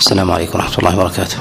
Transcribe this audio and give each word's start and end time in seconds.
السلام 0.00 0.30
عليكم 0.30 0.58
ورحمة 0.58 0.78
الله 0.78 0.94
وبركاته. 0.96 1.38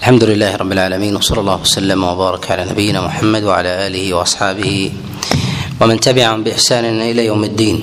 الحمد 0.00 0.24
لله 0.24 0.56
رب 0.56 0.72
العالمين 0.72 1.16
وصلى 1.16 1.40
الله 1.40 1.60
وسلم 1.64 2.04
وبارك 2.04 2.50
على 2.52 2.64
نبينا 2.68 3.00
محمد 3.00 3.42
وعلى 3.48 3.86
آله 3.86 4.04
وأصحابه 4.14 4.92
ومن 5.80 5.96
تبعهم 6.00 6.44
بإحسان 6.44 6.84
إلى 6.84 7.26
يوم 7.32 7.44
الدين. 7.44 7.76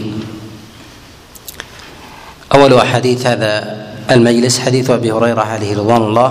أول 2.53 2.73
أحاديث 2.73 3.25
هذا 3.25 3.51
المجلس 4.11 4.59
حديث 4.59 4.89
أبي 4.89 5.11
هريرة 5.11 5.41
عليه 5.41 5.73
رضوان 5.73 6.01
الله 6.13 6.29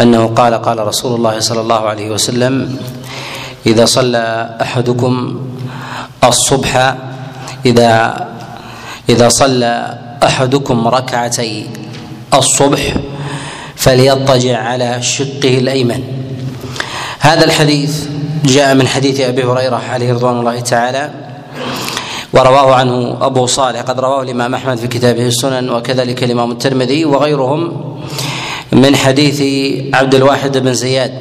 أنه 0.00 0.26
قال 0.34 0.54
قال 0.54 0.78
رسول 0.82 1.14
الله 1.14 1.40
صلى 1.40 1.60
الله 1.60 1.82
عليه 1.88 2.10
وسلم 2.10 2.54
إذا 3.66 3.84
صلى 3.86 4.58
أحدكم 4.62 5.12
الصبح 6.24 6.72
إذا 7.66 7.90
إذا 9.08 9.28
صلى 9.28 9.74
أحدكم 10.22 10.88
ركعتي 10.88 11.66
الصبح 12.34 12.94
فليضطجع 13.76 14.58
على 14.58 15.02
شقه 15.02 15.58
الأيمن. 15.58 16.02
هذا 17.20 17.44
الحديث 17.44 18.04
جاء 18.44 18.74
من 18.74 18.86
حديث 18.88 19.20
أبي 19.20 19.44
هريرة 19.44 19.82
عليه 19.90 20.12
رضوان 20.12 20.40
الله 20.40 20.60
تعالى 20.60 21.10
ورواه 22.32 22.74
عنه 22.74 23.18
أبو 23.20 23.46
صالح. 23.46 23.80
قد 23.80 24.00
رواه 24.00 24.22
الإمام 24.22 24.54
أحمد 24.54 24.76
في 24.76 24.86
كتابه 24.86 25.26
السنن 25.26 25.70
وكذلك 25.70 26.24
الإمام 26.24 26.50
الترمذي 26.50 27.04
وغيرهم 27.04 27.94
من 28.72 28.96
حديث 28.96 29.42
عبد 29.94 30.14
الواحد 30.14 30.58
بن 30.58 30.74
زياد 30.74 31.12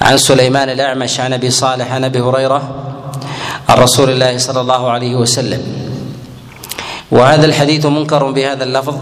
عن 0.00 0.16
سليمان 0.18 0.68
الأعمش 0.68 1.20
عن 1.20 1.32
أبي 1.32 1.50
صالح 1.50 1.92
عن 1.92 2.04
أبي 2.04 2.20
هريرة 2.20 2.62
عن 3.68 3.78
رسول 3.78 4.10
الله 4.10 4.38
صلى 4.38 4.60
الله 4.60 4.90
عليه 4.90 5.16
وسلم. 5.16 5.81
وهذا 7.12 7.46
الحديث 7.46 7.86
منكر 7.86 8.30
بهذا 8.30 8.64
اللفظ. 8.64 8.96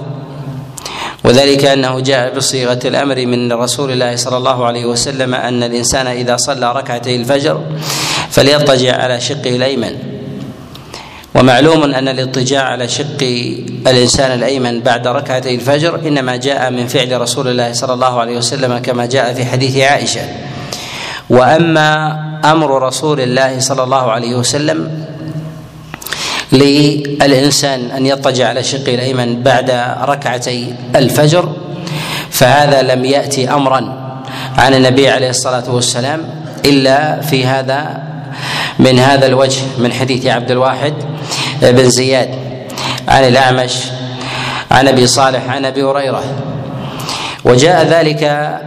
وذلك 1.24 1.64
أنه 1.64 2.00
جاء 2.00 2.36
بصيغة 2.36 2.80
الأمر 2.84 3.26
من 3.26 3.52
رسول 3.52 3.92
الله 3.92 4.16
صلى 4.16 4.36
الله 4.36 4.66
عليه 4.66 4.84
وسلم 4.84 5.34
أن 5.34 5.62
الإنسان 5.62 6.06
إذا 6.06 6.36
صلى 6.36 6.72
ركعتي 6.72 7.16
الفجر 7.16 7.60
فليضطجع 8.30 8.96
على 8.96 9.20
شقه 9.20 9.56
الأيمن. 9.56 9.94
ومعلوم 11.34 11.82
أن 11.94 12.08
الاضطجاع 12.08 12.62
على 12.62 12.88
شق 12.88 13.22
الإنسان 13.86 14.38
الأيمن 14.38 14.80
بعد 14.80 15.06
ركعتي 15.06 15.54
الفجر 15.54 16.00
إنما 16.08 16.36
جاء 16.36 16.70
من 16.70 16.86
فعل 16.86 17.20
رسول 17.20 17.48
الله 17.48 17.72
صلى 17.72 17.92
الله 17.92 18.20
عليه 18.20 18.36
وسلم 18.36 18.78
كما 18.78 19.06
جاء 19.06 19.34
في 19.34 19.44
حديث 19.44 19.76
عائشة. 19.76 20.20
وأما 21.30 22.18
أمر 22.44 22.82
رسول 22.82 23.20
الله 23.20 23.60
صلى 23.60 23.82
الله 23.82 24.10
عليه 24.10 24.34
وسلم 24.34 25.04
للإنسان 26.52 27.90
أن 27.90 28.06
يضطجع 28.06 28.48
على 28.48 28.62
شقه 28.62 28.94
الأيمن 28.94 29.42
بعد 29.42 29.70
ركعتي 30.02 30.74
الفجر 30.96 31.52
فهذا 32.30 32.82
لم 32.82 33.04
يأتي 33.04 33.50
أمرا 33.50 34.10
عن 34.58 34.74
النبي 34.74 35.08
عليه 35.08 35.30
الصلاة 35.30 35.74
والسلام 35.74 36.20
إلا 36.64 37.20
في 37.20 37.46
هذا 37.46 38.02
من 38.78 38.98
هذا 38.98 39.26
الوجه 39.26 39.62
من 39.78 39.92
حديث 39.92 40.26
عبد 40.26 40.50
الواحد 40.50 40.94
بن 41.62 41.90
زياد 41.90 42.30
عن 43.08 43.24
الأعمش 43.24 43.72
عن 44.70 44.88
أبي 44.88 45.06
صالح 45.06 45.50
عن 45.50 45.64
أبي 45.64 45.82
هريرة. 45.82 46.22
وجاء 47.44 47.86
ذلك 47.86 48.24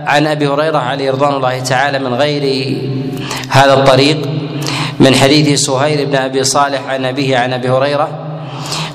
عن 0.07 0.27
أبي 0.27 0.47
هريرة 0.47 0.77
عليه 0.77 1.11
رضوان 1.11 1.33
الله 1.33 1.59
تعالى 1.59 1.99
من 1.99 2.13
غير 2.13 2.77
هذا 3.49 3.73
الطريق 3.73 4.17
من 5.03 5.15
حديث 5.15 5.59
سهيل 5.59 6.05
بن 6.05 6.15
أبي 6.15 6.43
صالح 6.43 6.81
عن 6.89 7.05
أبيه 7.05 7.37
عن 7.37 7.53
أبي 7.53 7.69
هريرة 7.69 8.09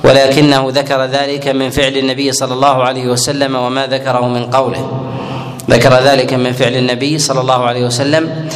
ولكنه 0.05 0.69
ذكر 0.71 1.05
ذلك 1.05 1.49
من 1.49 1.71
فعل 1.71 1.97
النبي 1.97 2.33
صلى 2.33 2.55
الله 2.55 2.83
عليه 2.83 3.07
وسلم 3.07 3.57
وما 3.57 3.87
ذكره 3.87 4.29
من 4.29 4.45
قوله. 4.51 5.01
ذكر 5.71 5.95
ذلك 5.95 6.35
من 6.35 6.53
فعل 6.53 6.77
النبي 6.77 7.19
صلى 7.19 7.41
الله 7.41 7.65
عليه 7.65 7.85
وسلم 7.85 8.49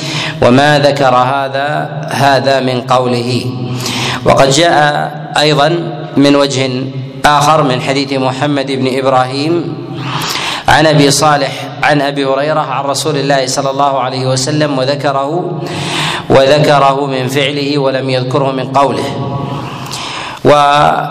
وما 0.43 0.79
ذكر 0.79 1.15
هذا 1.15 1.69
هذا 2.11 2.61
من 2.61 2.81
قوله. 2.81 3.45
وقد 4.25 4.51
جاء 4.51 5.13
أيضا 5.39 5.69
من 6.17 6.37
وجه 6.37 6.71
آخر 7.25 7.63
من 7.63 7.81
حديث 7.81 8.13
محمد 8.13 8.73
بن 8.73 8.99
إبراهيم 8.99 9.75
عن 10.69 10.87
أبي 10.87 11.11
صالح 11.11 11.72
عن 11.83 12.01
أبي 12.01 12.25
هريرة 12.25 12.61
عن 12.61 12.85
رسول 12.85 13.17
الله 13.17 13.47
صلى 13.47 13.71
الله 13.71 14.01
عليه 14.01 14.27
وسلم 14.27 14.79
وذكره 14.79 15.61
وذكره 16.31 17.07
من 17.07 17.29
فعله 17.29 17.79
ولم 17.79 18.11
يذكره 18.11 18.53
من 18.53 18.73
قوله. 18.73 19.39
وهذا 20.45 21.09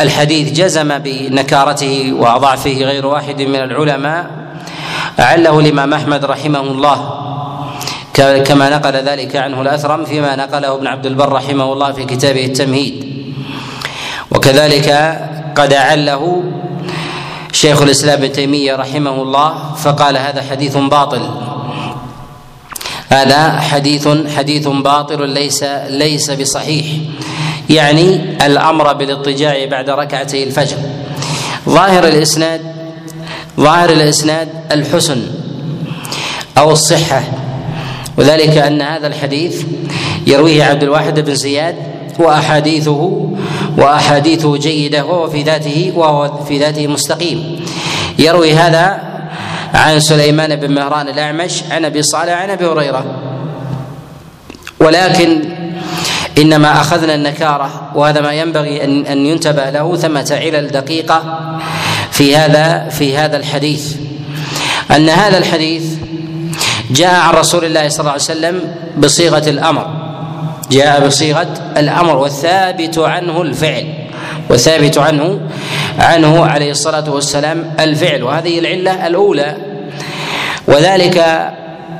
الحديث 0.00 0.52
جزم 0.52 0.98
بنكارته 0.98 2.12
وضعفه 2.12 2.76
غير 2.82 3.06
واحد 3.06 3.42
من 3.42 3.62
العلماء 3.62 4.26
أعله 5.20 5.58
الإمام 5.58 5.94
أحمد 5.94 6.24
رحمه 6.24 6.60
الله. 6.60 6.98
كما 8.18 8.70
نقل 8.70 8.92
ذلك 8.92 9.36
عنه 9.36 9.62
الأثرم 9.62 10.04
فيما 10.04 10.36
نقله 10.36 10.74
ابن 10.74 10.86
عبد 10.86 11.06
البر 11.06 11.32
رحمه 11.32 11.72
الله 11.72 11.92
في 11.92 12.04
كتابه 12.04 12.44
التمهيد. 12.44 12.94
وكذلك 14.30 14.88
قد 15.56 15.72
أعله 15.72 16.42
شيخ 17.52 17.82
الإسلام 17.82 18.18
ابن 18.18 18.32
تيمية 18.32 18.76
رحمه 18.76 19.22
الله 19.22 19.74
فقال 19.74 20.16
هذا 20.16 20.42
حديث 20.42 20.76
باطل. 20.76 21.30
هذا 23.08 23.60
حديث 23.60 24.08
حديث 24.36 24.68
باطل 24.68 25.28
ليس 25.28 25.62
ليس 25.88 26.30
بصحيح. 26.30 26.86
يعني 27.70 28.36
الأمر 28.46 28.92
بالاضطجاع 28.92 29.64
بعد 29.64 29.90
ركعتي 29.90 30.44
الفجر. 30.44 30.76
ظاهر 31.68 32.08
الإسناد 32.08 32.60
ظاهر 33.60 33.90
الإسناد 33.90 34.48
الحسن 34.72 35.22
أو 36.58 36.70
الصحة. 36.70 37.22
وذلك 38.16 38.56
أن 38.56 38.82
هذا 38.82 39.06
الحديث 39.06 39.62
يرويه 40.26 40.64
عبد 40.64 40.82
الواحد 40.82 41.20
بن 41.20 41.34
زياد 41.34 41.76
وأحاديثه 42.18 43.30
واحاديثه 43.78 44.56
جيدة 44.56 45.04
وهو 45.04 45.30
في 45.30 45.42
ذاته 45.42 45.92
وهو 45.96 46.44
في 46.44 46.58
ذاته 46.58 46.86
مستقيم. 46.86 47.60
يروي 48.18 48.54
هذا 48.54 49.00
عن 49.74 50.00
سليمان 50.00 50.56
بن 50.56 50.74
مهران 50.74 51.08
الأعمش 51.08 51.62
عن 51.70 51.84
أبي 51.84 52.02
صالح 52.02 52.32
عن 52.32 52.50
أبي 52.50 52.66
هريرة. 52.66 53.04
ولكن 54.80 55.44
إنما 56.38 56.80
أخذنا 56.80 57.14
النكارة 57.14 57.90
وهذا 57.94 58.20
ما 58.20 58.32
ينبغي 58.32 58.84
أن 58.84 59.06
أن 59.06 59.26
ينتبه 59.26 59.70
له 59.70 59.96
ثمة 59.96 60.38
علل 60.42 60.68
دقيقة 60.68 61.48
في 62.10 62.36
هذا 62.36 62.88
في 62.88 63.16
هذا 63.16 63.36
الحديث. 63.36 63.96
أن 64.90 65.08
هذا 65.08 65.38
الحديث 65.38 65.84
جاء 66.90 67.14
عن 67.14 67.34
رسول 67.34 67.64
الله 67.64 67.88
صلى 67.88 68.00
الله 68.00 68.12
عليه 68.12 68.22
وسلم 68.22 68.74
بصيغة 68.98 69.50
الأمر. 69.50 69.97
جاء 70.70 71.06
بصيغة 71.06 71.48
الأمر 71.76 72.16
والثابت 72.16 72.98
عنه 72.98 73.42
الفعل 73.42 73.94
والثابت 74.50 74.98
عنه 74.98 75.40
عنه 75.98 76.46
عليه 76.46 76.70
الصلاة 76.70 77.10
والسلام 77.10 77.74
الفعل 77.80 78.22
وهذه 78.22 78.58
العلة 78.58 79.06
الأولى. 79.06 79.56
وذلك 80.68 81.18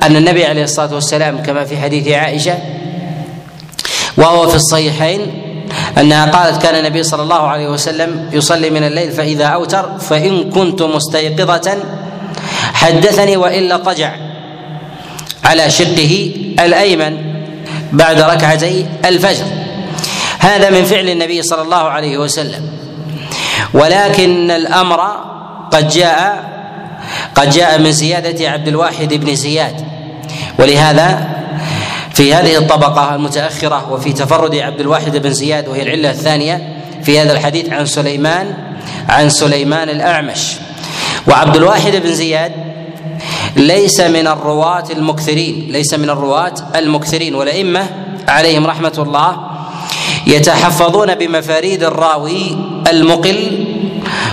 أن 0.03 0.15
النبي 0.15 0.45
عليه 0.45 0.63
الصلاة 0.63 0.93
والسلام 0.93 1.43
كما 1.43 1.65
في 1.65 1.77
حديث 1.77 2.07
عائشة 2.07 2.57
وهو 4.17 4.47
في 4.47 4.55
الصحيحين 4.55 5.21
أنها 5.97 6.25
قالت 6.25 6.61
كان 6.63 6.75
النبي 6.75 7.03
صلى 7.03 7.23
الله 7.23 7.47
عليه 7.47 7.67
وسلم 7.67 8.29
يصلي 8.33 8.69
من 8.69 8.83
الليل 8.83 9.11
فإذا 9.11 9.45
أوتر 9.45 9.97
فإن 9.99 10.49
كنت 10.49 10.81
مستيقظة 10.81 11.77
حدثني 12.73 13.37
وإلا 13.37 13.77
طجع 13.77 14.15
على 15.43 15.69
شقه 15.69 16.31
الأيمن. 16.59 17.28
بعد 17.91 18.21
ركعتي 18.21 18.85
الفجر. 19.05 19.45
هذا 20.39 20.69
من 20.69 20.83
فعل 20.83 21.09
النبي 21.09 21.41
صلى 21.41 21.61
الله 21.61 21.89
عليه 21.89 22.17
وسلم. 22.17 22.69
ولكن 23.73 24.51
الأمر 24.51 24.99
قد 25.71 25.87
جاء 25.89 26.49
قد 27.35 27.49
جاء 27.49 27.79
من 27.79 27.91
زياده 27.91 28.49
عبد 28.49 28.67
الواحد 28.67 29.13
بن 29.13 29.35
زياد. 29.35 29.85
ولهذا 30.59 31.29
في 32.13 32.33
هذه 32.33 32.57
الطبقة 32.57 33.15
المتأخرة 33.15 33.91
وفي 33.91 34.13
تفرد 34.13 34.55
عبد 34.55 34.79
الواحد 34.79 35.17
بن 35.17 35.33
زياد 35.33 35.67
وهي 35.67 35.81
العلة 35.81 36.09
الثانية 36.09 36.75
في 37.03 37.19
هذا 37.19 37.31
الحديث 37.33 37.73
عن 37.73 37.85
سليمان 37.85 38.53
عن 39.09 39.29
سليمان 39.29 39.89
الأعمش. 39.89 40.55
وعبد 41.27 41.55
الواحد 41.55 41.95
بن 41.95 42.13
زياد 42.13 42.51
ليس 43.55 43.99
من 43.99 44.27
الرواة 44.27 44.83
المكثرين 44.91 45.67
ليس 45.71 45.93
من 45.93 46.09
الرواة 46.09 46.53
المكثرين 46.75 47.35
والأئمة 47.35 47.87
عليهم 48.27 48.67
رحمة 48.67 48.93
الله 48.97 49.37
يتحفظون 50.27 51.15
بمفاريد 51.15 51.83
الراوي 51.83 52.57
المقل 52.89 53.65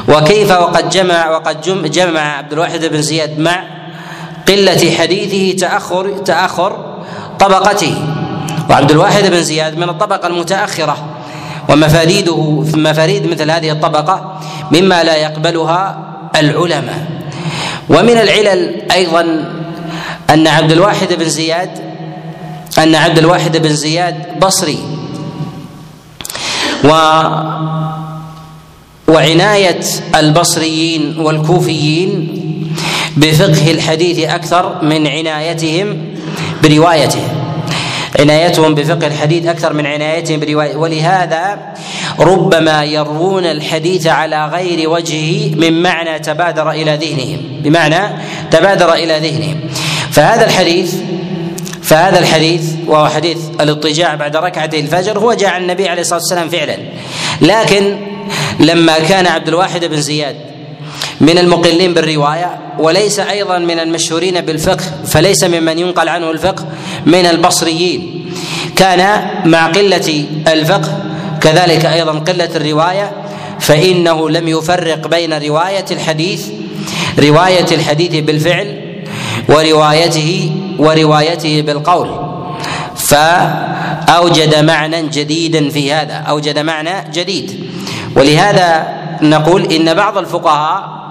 وكيف 0.09 0.51
وقد 0.51 0.91
جمع 0.91 1.31
وقد 1.31 1.61
جمع 1.91 2.21
عبد 2.21 2.53
الواحد 2.53 2.85
بن 2.85 3.03
زياد 3.03 3.39
مع 3.39 3.65
قلة 4.49 4.95
حديثه 4.99 5.59
تأخر 5.59 6.19
تأخر 6.19 6.97
طبقته. 7.39 7.95
وعبد 8.71 8.91
الواحد 8.91 9.27
بن 9.27 9.43
زياد 9.43 9.79
من 9.79 9.89
الطبقة 9.89 10.27
المتأخرة 10.29 10.97
ومفاريده 11.69 12.65
مفاريد 12.75 13.27
مثل 13.27 13.51
هذه 13.51 13.71
الطبقة 13.71 14.39
مما 14.73 15.05
لا 15.05 15.17
يقبلها 15.17 15.99
العلماء. 16.37 17.16
ومن 17.89 18.19
العلل 18.19 18.83
أيضا 18.93 19.21
أن 20.31 20.47
عبد 20.47 20.73
الواحد 20.73 21.13
بن 21.13 21.29
زياد 21.29 21.71
أن 22.79 22.95
عبد 22.95 23.19
الواحد 23.19 23.57
بن 23.57 23.77
زياد 23.77 24.41
بصري. 24.41 24.79
و 26.85 26.89
وعناية 29.09 29.81
البصريين 30.15 31.19
والكوفيين 31.19 32.33
بفقه 33.17 33.71
الحديث 33.71 34.19
أكثر 34.29 34.83
من 34.83 35.07
عنايتهم 35.07 35.99
بروايته 36.63 37.23
عنايتهم 38.21 38.75
بفقه 38.75 39.07
الحديث 39.07 39.47
أكثر 39.47 39.73
من 39.73 39.87
عنايتهم 39.87 40.41
بروايته 40.41 40.79
ولهذا 40.79 41.59
ربما 42.19 42.85
يروون 42.85 43.45
الحديث 43.47 44.07
على 44.07 44.47
غير 44.47 44.91
وجهه 44.91 45.55
من 45.55 45.83
معنى 45.83 46.19
تبادر 46.19 46.71
إلى 46.71 46.97
ذهنهم. 46.97 47.63
بمعنى 47.63 48.23
تبادر 48.51 48.95
إلى 48.95 49.19
ذهنهم. 49.19 49.61
فهذا 50.11 50.45
الحديث 50.45 50.95
فهذا 51.83 52.19
الحديث 52.19 52.73
وهو 52.87 53.09
حديث 53.09 53.39
الاضطجاع 53.61 54.15
بعد 54.15 54.37
ركعتي 54.37 54.81
الفجر 54.81 55.19
هو 55.19 55.33
جاء 55.33 55.51
عن 55.51 55.63
النبي 55.63 55.89
عليه 55.89 56.01
الصلاة 56.01 56.19
والسلام 56.19 56.49
فعلا. 56.49 56.77
لكن 57.41 57.97
لما 58.61 58.99
كان 58.99 59.27
عبد 59.27 59.49
الواحد 59.49 59.85
بن 59.85 60.01
زياد 60.01 60.56
من 61.21 61.39
المقلين 61.39 61.95
بالرواية 61.95 62.59
وليس 62.79 63.19
أيضا 63.19 63.59
من 63.59 63.79
المشهورين 63.81 64.41
بالفقه 64.41 64.85
فليس 65.07 65.45
ممن 65.45 65.79
ينقل 65.79 66.09
عنه 66.09 66.31
الفقه 66.31 66.67
من 67.07 67.27
البصريين. 67.27 68.33
كان 68.77 69.31
مع 69.45 69.67
قلة 69.67 70.25
الفقه 70.49 70.99
كذلك 71.41 71.87
أيضا 71.87 72.13
قلة 72.13 72.51
الرواية 72.57 73.13
فإنه 73.61 74.31
لم 74.31 74.49
يفرق 74.49 75.09
بين 75.09 75.33
رواية 75.33 75.85
الحديث 75.91 76.49
رواية 77.19 77.67
الحديث 77.73 78.25
بالفعل 78.25 78.83
وروايته 79.49 80.53
وروايته 80.79 81.61
بالقول. 81.63 82.09
فأوجد 82.97 84.55
معنى 84.65 85.09
جديدا 85.09 85.69
في 85.71 85.93
هذا 85.93 86.15
أوجد 86.15 86.59
معنى 86.59 87.11
جديد. 87.13 87.71
ولهذا 88.17 88.87
نقول 89.23 89.73
إن 89.73 89.95
بعض 89.95 90.19
الفقهاء 90.19 91.06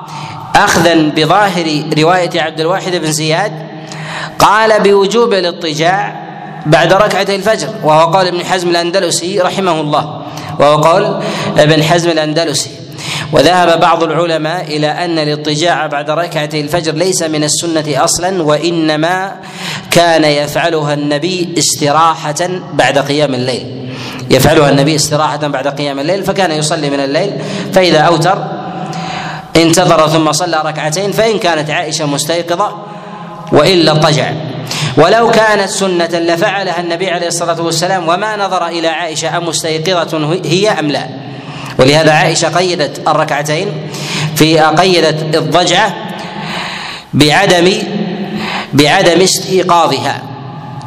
أخذا 0.56 0.94
بظاهر 0.94 1.84
رواية 1.98 2.42
عبد 2.42 2.60
الواحد 2.60 2.96
بن 2.96 3.12
زياد 3.12 3.52
قال 4.40 4.84
بوجوب 4.84 5.34
الاضطجاع 5.34 6.26
بعد 6.66 6.94
ركعتي 6.94 7.36
الفجر 7.36 7.68
وهو 7.84 8.12
قول 8.12 8.28
ابن 8.28 8.46
حزم 8.46 8.70
الأندلسي 8.70 9.40
رحمه 9.40 9.82
الله 9.82 10.22
وهو 10.60 10.82
قول 10.82 11.20
ابن 11.58 11.84
حزم 11.84 12.10
الأندلسي. 12.10 12.70
وذهب 13.32 13.80
بعض 13.80 14.04
العلماء 14.04 14.78
إلى 14.78 14.88
أن 14.88 15.20
الاضطجاع 15.20 15.88
بعد 15.88 16.10
ركعتي 16.10 16.62
الفجر 16.62 16.92
ليس 16.92 17.24
من 17.24 17.44
السنة 17.44 18.04
أصلا 18.04 18.44
وإنما 18.44 19.36
كان 19.92 20.24
يفعلها 20.24 20.94
النبي 20.94 21.56
استراحة 21.58 22.50
بعد 22.74 22.98
قيام 22.98 23.34
الليل. 23.34 23.92
يفعلها 24.32 24.70
النبي 24.70 24.96
استراحة 24.96 25.48
بعد 25.48 25.68
قيام 25.68 26.00
الليل 26.00 26.24
فكان 26.24 26.52
يصلي 26.52 26.90
من 26.90 27.00
الليل 27.00 27.32
فإذا 27.74 28.00
أوتر 28.00 28.65
انتظر 29.58 30.08
ثم 30.08 30.32
صلى 30.32 30.62
ركعتين 30.66 31.12
فإن 31.12 31.40
كانت 31.40 31.70
عائشة 31.70 32.06
مستيقظة 32.06 32.78
وإلا 33.52 33.92
اضطجع. 33.92 34.32
ولو 34.98 35.32
كانت 35.32 35.70
سنة 35.70 36.06
لفعلها 36.06 36.80
النبي 36.80 37.10
عليه 37.10 37.28
الصلاة 37.28 37.62
والسلام 37.62 38.10
وما 38.10 38.36
نظر 38.36 38.68
إلى 38.68 38.88
عائشة 38.88 39.38
أمستيقظة 39.38 40.40
هي 40.46 40.70
أم 40.70 40.88
لا. 40.88 41.08
ولهذا 41.80 42.12
عائشة 42.12 42.58
قيدت 42.58 43.08
الركعتين 43.08 43.68
في 44.36 44.60
قيدت 44.60 45.36
الضجعة 45.36 45.96
بعدم 47.14 47.72
بعدم 48.74 49.22
استيقاظها 49.22 50.22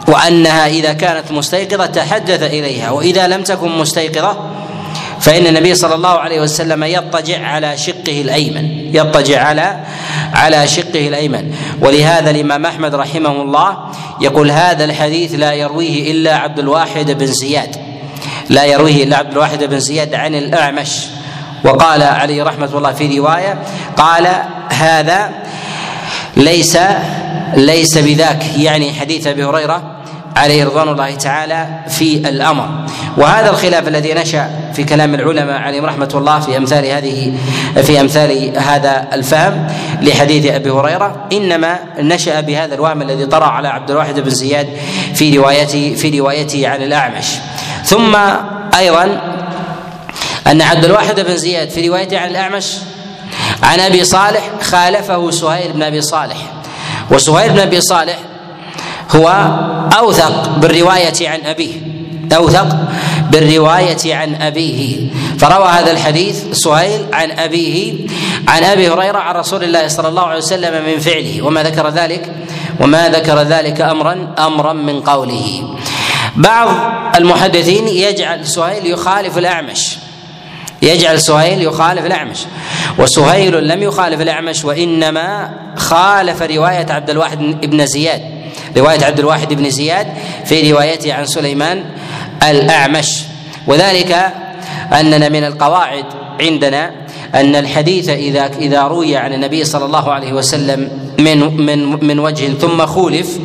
وأنها 0.09 0.67
إذا 0.67 0.93
كانت 0.93 1.33
مستيقظة 1.33 1.87
تحدث 1.87 2.43
إليها 2.43 2.91
وإذا 2.91 3.27
لم 3.29 3.43
تكن 3.43 3.79
مستيقظة 3.79 4.51
فإن 5.29 5.47
النبي 5.47 5.75
صلى 5.75 5.95
الله 5.95 6.09
عليه 6.09 6.41
وسلم 6.41 6.85
يضطجع 6.85 7.47
على 7.47 7.77
شقه 7.77 8.21
الأيمن 8.21 8.95
يضطجع 8.95 9.43
على 9.43 9.77
على 10.33 10.69
شقه 10.69 11.09
الأيمن. 11.09 11.55
ولهذا 11.81 12.31
الإمام 12.31 12.67
أحمد 12.67 12.95
رحمه 12.95 13.43
الله 13.43 13.79
يقول 14.21 14.51
هذا 14.51 14.85
الحديث 14.85 15.35
لا 15.35 15.53
يرويه 15.53 16.13
إلا 16.13 16.37
عبد 16.37 16.59
الواحد 16.59 17.11
بن 17.11 17.27
زياد. 17.27 17.77
لا 18.49 18.65
يرويه 18.65 19.05
إلا 19.05 19.17
عبد 19.17 19.33
الواحد 19.33 19.65
بن 19.65 19.81
زياد 19.81 20.15
عن 20.15 20.35
الأعمش. 20.35 21.07
وقال 21.65 22.03
عليه 22.03 22.43
رحمة 22.43 22.71
الله 22.75 22.93
في 22.93 23.19
رواية 23.19 23.59
قال 23.97 24.29
هذا 24.69 25.31
ليس 26.37 26.79
ليس 27.55 27.99
بذاك. 27.99 28.45
يعني 28.59 28.93
حديث 28.93 29.27
أبي 29.27 29.45
هريرة 29.45 29.98
عليه 30.37 30.65
رضوان 30.65 30.89
الله 30.89 31.15
تعالى 31.15 31.67
في 31.89 32.17
الأمر. 32.17 32.69
وهذا 33.17 33.51
الخلاف 33.51 33.89
الذي 33.89 34.15
نشأ 34.15 34.51
في 34.75 34.85
كلام 34.85 35.15
العلماء 35.15 35.61
عليهم 35.61 35.85
رحمة 35.85 36.11
الله 36.15 36.41
في 36.41 36.57
أمثال 36.57 36.87
هذه 36.87 37.33
في 37.83 38.01
أمثال 38.01 38.59
هذا 38.59 39.09
الفهم 39.13 39.67
لحديث 40.03 40.47
أبي 40.47 40.71
هريرة. 40.71 41.27
إنما 41.33 41.79
نشأ 41.99 42.41
بهذا 42.41 42.75
الوهم 42.75 43.03
الذي 43.03 43.27
طرأ 43.27 43.47
على 43.47 43.69
عبد 43.69 43.91
الواحد 43.91 44.21
بن 44.21 44.31
زياد 44.31 44.69
في 45.15 45.39
روايته 45.39 45.95
في 45.95 46.21
روايته 46.21 46.69
عن 46.69 46.83
الأعمش. 46.83 47.27
ثم 47.85 48.17
أيضا 48.79 49.21
أن 50.47 50.63
عبد 50.63 50.85
الواحد 50.85 51.21
بن 51.21 51.37
زياد 51.37 51.71
في 51.71 51.89
روايته 51.89 52.19
عن 52.19 52.31
الأعمش 52.31 52.75
عن 53.63 53.81
أبي 53.81 54.05
صالح 54.05 54.51
خالفه 54.63 55.31
سهيل 55.31 55.73
بن 55.73 55.83
أبي 55.83 56.01
صالح. 56.01 56.37
وسهيل 57.11 57.53
بن 57.53 57.59
أبي 57.59 57.81
صالح 57.81 58.19
هو 59.17 59.29
أوثق 59.99 60.49
بالرواية 60.49 61.29
عن 61.29 61.41
أبيه. 61.41 61.75
أوثق 62.37 62.77
بالرواية 63.31 64.15
عن 64.15 64.35
أبيه. 64.35 65.11
فروى 65.39 65.69
هذا 65.69 65.91
الحديث 65.91 66.45
سهيل 66.53 67.07
عن 67.13 67.31
أبيه 67.31 67.95
عن 68.49 68.65
أبي 68.65 68.89
هريرة 68.89 69.19
عن 69.19 69.35
رسول 69.35 69.65
الله 69.65 69.89
صلى 69.89 70.09
الله 70.09 70.23
عليه 70.23 70.39
وسلم 70.39 70.85
من 70.85 70.99
فعله. 70.99 71.43
وما 71.43 71.63
ذكر 71.63 71.89
ذلك 71.89 72.33
وما 72.81 73.09
ذكر 73.09 73.43
ذلك 73.43 73.81
أمرا 73.81 74.35
أمرا 74.39 74.73
من 74.73 75.01
قوله. 75.01 75.77
بعض 76.37 76.69
المحدثين 77.17 77.89
يجعل 77.89 78.47
سهيل 78.47 78.87
يخالف 78.87 79.39
الأعمش. 79.39 79.99
يجعل 80.83 81.21
سهيل 81.21 81.63
يخالف 81.63 82.07
الأعمش. 82.07 82.39
وسهيل 82.99 83.69
لم 83.69 83.83
يخالف 83.83 84.21
الأعمش 84.21 84.65
وإنما 84.65 85.51
خالف 85.77 86.43
رواية 86.43 86.87
عبد 86.91 87.11
الواحد 87.11 87.39
بن 87.67 87.87
زياد. 87.87 88.38
رواية 88.77 89.05
عبد 89.05 89.19
الواحد 89.19 89.55
بن 89.55 89.71
زياد 89.71 90.07
في 90.45 90.73
روايته 90.73 91.15
عن 91.15 91.27
سليمان 91.27 91.85
الأعمش. 92.43 93.23
وذلك 93.67 94.33
أننا 94.93 95.29
من 95.29 95.45
القواعد 95.45 96.05
عندنا 96.41 96.91
أن 97.35 97.57
الحديث 97.57 98.09
إذا 98.09 98.47
إذا 98.47 98.83
روي 98.83 99.17
عن 99.17 99.33
النبي 99.33 99.65
صلى 99.65 99.85
الله 99.85 100.13
عليه 100.13 100.33
وسلم 100.33 100.91
من 101.19 101.67
من 101.67 102.07
من 102.07 102.19
وجه 102.19 102.49
ثم 102.61 102.87
خولف 102.87 103.39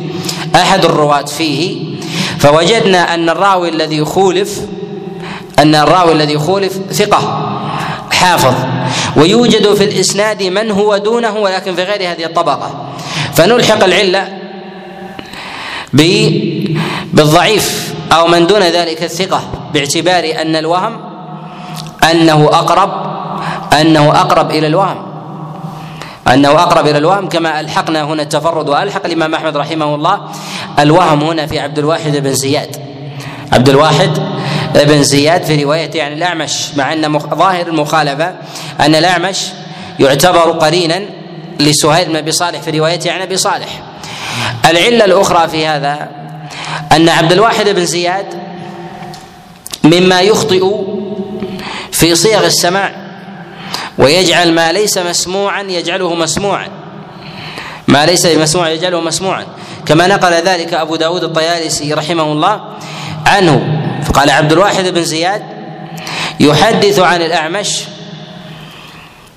أحد 0.54 0.84
الرواة 0.84 1.24
فيه 1.24 1.84
فوجدنا 2.38 3.14
أن 3.14 3.28
الراوي 3.28 3.68
الذي 3.68 4.04
خولف 4.04 4.60
أن 5.58 5.74
الراوي 5.74 6.12
الذي 6.12 6.38
خولف 6.38 6.80
ثقة 6.92 7.50
حافظ. 8.10 8.54
ويوجد 9.16 9.74
في 9.74 9.84
الإسناد 9.84 10.42
من 10.42 10.70
هو 10.70 10.96
دونه 10.96 11.36
ولكن 11.36 11.74
في 11.74 11.82
غير 11.82 12.12
هذه 12.12 12.24
الطبقة. 12.24 12.88
فنلحق 13.34 13.84
العلة 13.84 14.28
بالضعيف 17.12 17.94
أو 18.12 18.26
من 18.26 18.46
دون 18.46 18.62
ذلك 18.62 19.02
الثقة 19.02 19.40
باعتبار 19.74 20.24
أن 20.40 20.56
الوهم 20.56 21.00
أنه 22.10 22.44
أقرب 22.44 22.90
أنه 23.80 24.20
أقرب 24.20 24.50
إلى 24.50 24.66
الوهم 24.66 25.14
أنه 26.32 26.48
أقرب 26.48 26.86
إلى 26.86 26.98
الوهم 26.98 27.28
كما 27.28 27.60
ألحقنا 27.60 28.02
هنا 28.02 28.22
التفرد 28.22 28.68
وألحق 28.68 29.06
الإمام 29.06 29.34
أحمد 29.34 29.56
رحمه 29.56 29.94
الله. 29.94 30.20
الوهم 30.78 31.24
هنا 31.24 31.46
في 31.46 31.58
عبد 31.58 31.78
الواحد 31.78 32.16
بن 32.16 32.34
زياد. 32.34 32.76
عبد 33.52 33.68
الواحد 33.68 34.10
بن 34.74 35.02
زياد 35.02 35.44
في 35.44 35.64
روايته 35.64 36.02
عن 36.02 36.12
الأعمش 36.12 36.74
مع 36.76 36.92
أن 36.92 37.18
ظاهر 37.18 37.66
المخالفة 37.66 38.34
أن 38.80 38.94
الأعمش 38.94 39.46
يعتبر 40.00 40.50
قرينا 40.50 41.02
لسهيل 41.60 42.08
بن 42.08 42.16
أبي 42.16 42.32
صالح 42.32 42.60
في 42.60 42.70
روايته 42.78 43.12
عن 43.12 43.20
أبي 43.20 43.36
صالح. 43.36 43.82
العلة 44.70 45.04
الأخرى 45.04 45.48
في 45.48 45.66
هذا 45.66 46.08
أن 46.92 47.08
عبد 47.08 47.32
الواحد 47.32 47.68
بن 47.68 47.86
زياد 47.86 48.26
مما 49.84 50.20
يخطئ 50.20 50.64
في 51.92 52.14
صيغ 52.14 52.46
السماع 52.46 52.94
ويجعل 53.98 54.52
ما 54.52 54.72
ليس 54.72 54.98
مسموعا 54.98 55.62
يجعله 55.62 56.14
مسموعا. 56.14 56.68
ما 57.88 58.06
ليس 58.06 58.26
مسموعا 58.26 58.68
يجعله 58.68 59.00
مسموعا. 59.00 59.46
كما 59.86 60.06
نقل 60.06 60.32
ذلك 60.32 60.74
أبو 60.74 60.96
داود 60.96 61.24
الطيالسي 61.24 61.92
رحمه 61.92 62.22
الله 62.22 62.60
عنه. 63.26 63.80
فقال 64.04 64.30
عبد 64.30 64.52
الواحد 64.52 64.84
بن 64.84 65.04
زياد 65.04 65.42
يحدث 66.40 66.98
عن 66.98 67.22
الأعمش 67.22 67.80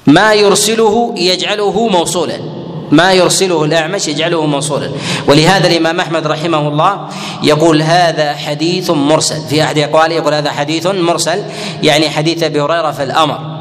ما 0.08 0.34
يرسله 0.34 1.14
يجعله 1.18 1.88
موصولا. 1.88 2.57
ما 2.92 3.14
يرسله 3.14 3.64
الأعمش 3.64 4.08
يجعله 4.08 4.46
موصولا 4.46 4.92
ولهذا 5.28 5.68
الإمام 5.68 6.00
أحمد 6.00 6.28
رحمه 6.28 6.68
الله 6.68 7.08
يقول 7.44 7.82
هذا 7.82 8.36
حديث 8.36 8.90
مرسل. 8.90 9.42
في 9.50 9.64
أحد 9.64 9.78
أقواله 9.78 10.16
يقول 10.16 10.34
هذا 10.34 10.52
حديث 10.52 10.88
مرسل 10.88 11.44
يعني 11.84 12.10
حديث 12.10 12.44
أبي 12.44 12.62
هريرة 12.62 12.92
في 12.92 13.04
الأمر. 13.04 13.58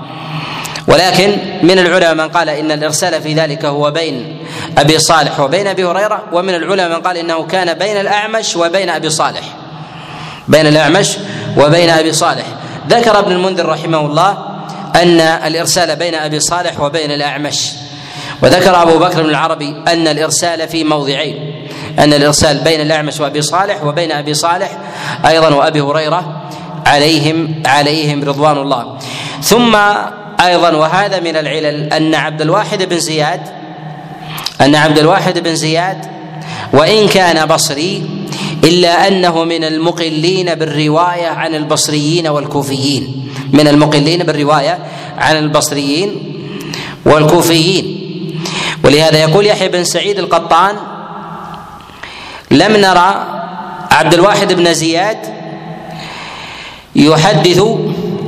ولكن 0.88 1.36
من 1.62 1.78
العلماء 1.78 2.14
من 2.14 2.28
قال 2.28 2.48
إن 2.48 2.72
الإرسال 2.72 3.22
في 3.22 3.34
ذلك 3.34 3.64
هو 3.64 3.90
بين 3.90 4.46
أبي 4.78 4.98
صالح 4.98 5.40
وبين 5.40 5.66
أبي 5.66 5.84
هريرة 5.84 6.22
ومن 6.32 6.54
العلماء 6.54 6.88
من 6.88 7.02
قال 7.02 7.16
إنه 7.16 7.42
كان 7.42 7.74
بين 7.74 7.96
الأعمش 7.96 8.56
وبين 8.56 8.90
أبي 8.90 9.10
صالح. 9.10 9.42
بين 10.48 10.66
الأعمش 10.66 11.16
وبين 11.56 11.90
أبي 11.90 12.12
صالح. 12.12 12.46
ذكر 12.88 13.18
ابن 13.18 13.32
المنذر 13.32 13.66
رحمه 13.66 14.00
الله 14.00 14.38
أن 14.94 15.20
الإرسال 15.20 15.96
بين 15.96 16.14
أبي 16.14 16.40
صالح 16.40 16.80
وبين 16.80 17.10
الأعمش. 17.10 17.72
وذكر 18.42 18.82
أبو 18.82 18.98
بكر 18.98 19.22
بن 19.22 19.30
العربي 19.30 19.74
أن 19.88 20.08
الإرسال 20.08 20.68
في 20.68 20.84
موضعين. 20.84 21.66
أن 21.98 22.12
الإرسال 22.12 22.58
بين 22.58 22.80
الأعمش 22.80 23.20
وأبي 23.20 23.42
صالح 23.42 23.84
وبين 23.84 24.12
أبي 24.12 24.34
صالح 24.34 24.70
أيضا 25.26 25.54
وأبي 25.54 25.80
هريرة 25.80 26.42
عليهم 26.86 27.62
عليهم 27.66 28.24
رضوان 28.24 28.58
الله. 28.58 28.98
ثم 29.42 29.76
أيضا 30.40 30.70
وهذا 30.70 31.20
من 31.20 31.36
العلل 31.36 31.92
أن 31.92 32.14
عبد 32.14 32.40
الواحد 32.40 32.82
بن 32.82 32.98
زياد 32.98 33.40
أن 34.60 34.74
عبد 34.74 34.98
الواحد 34.98 35.38
بن 35.38 35.54
زياد 35.54 35.98
وإن 36.72 37.08
كان 37.08 37.46
بصري 37.46 38.10
إلا 38.64 39.08
أنه 39.08 39.44
من 39.44 39.64
المقلين 39.64 40.54
بالرواية 40.54 41.26
عن 41.26 41.54
البصريين 41.54 42.28
والكوفيين. 42.28 43.32
من 43.52 43.68
المقلين 43.68 44.22
بالرواية 44.22 44.78
عن 45.18 45.36
البصريين 45.36 46.32
والكوفيين. 47.06 48.05
ولهذا 48.86 49.18
يقول 49.18 49.46
يحيى 49.46 49.68
بن 49.68 49.84
سعيد 49.84 50.18
القطان 50.18 50.76
لم 52.50 52.76
نرى 52.76 53.26
عبد 53.90 54.14
الواحد 54.14 54.52
بن 54.52 54.74
زياد 54.74 55.18
يحدث 56.96 57.58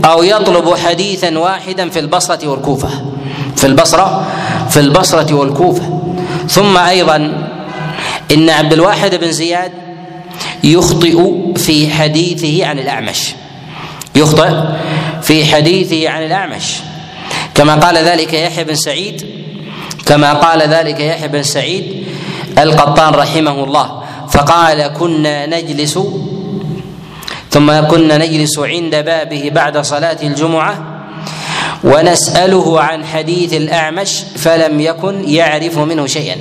أو 0.05 0.23
يطلب 0.23 0.75
حديثا 0.77 1.39
واحدا 1.39 1.91
في 1.91 1.99
البصرة 1.99 2.49
والكوفة. 2.49 2.89
في 3.57 3.67
البصرة 3.67 4.27
في 4.71 4.81
البصرة 4.81 5.35
والكوفة. 5.35 6.01
ثم 6.49 6.77
أيضا 6.77 7.49
إن 8.33 8.51
عبد 8.51 8.73
الواحد 8.73 9.15
بن 9.15 9.33
زياد 9.33 9.73
يخطئ 10.65 11.33
في 11.57 11.91
حديثه 11.91 12.67
عن 12.67 12.79
الأعمش. 12.79 13.35
يخطئ 14.17 14.51
في 15.23 15.45
حديثه 15.47 16.09
عن 16.09 16.23
الأعمش. 16.23 16.75
كما 17.55 17.75
قال 17.75 17.97
ذلك 17.97 18.33
يحيى 18.33 18.65
بن 18.65 18.75
سعيد 18.75 19.38
كما 20.09 20.33
قال 20.33 20.63
ذلك 20.63 21.01
يحيى 21.01 21.29
بن 21.29 21.43
سعيد 21.43 22.05
القطان 22.59 23.15
رحمه 23.15 23.65
الله 23.65 24.03
فقال 24.31 24.93
كنا 24.93 25.47
نجلس 25.47 25.99
ثم 27.51 27.81
كنا 27.81 28.19
نجلس 28.19 28.59
عند 28.59 28.97
بابه 28.97 29.51
بعد 29.55 29.79
صلاة 29.79 30.19
الجمعة 30.23 30.75
ونسأله 31.85 32.81
عن 32.81 33.05
حديث 33.05 33.53
الأعمش 33.53 34.23
فلم 34.37 34.81
يكن 34.81 35.29
يعرف 35.29 35.79
منه 35.79 36.07
شيئا. 36.07 36.37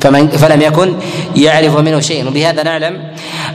فمن 0.00 0.28
فلم 0.28 0.62
يكن 0.62 0.96
يعرف 1.36 1.76
منه 1.76 2.00
شيئا 2.00 2.28
وبهذا 2.28 2.62
نعلم 2.62 3.02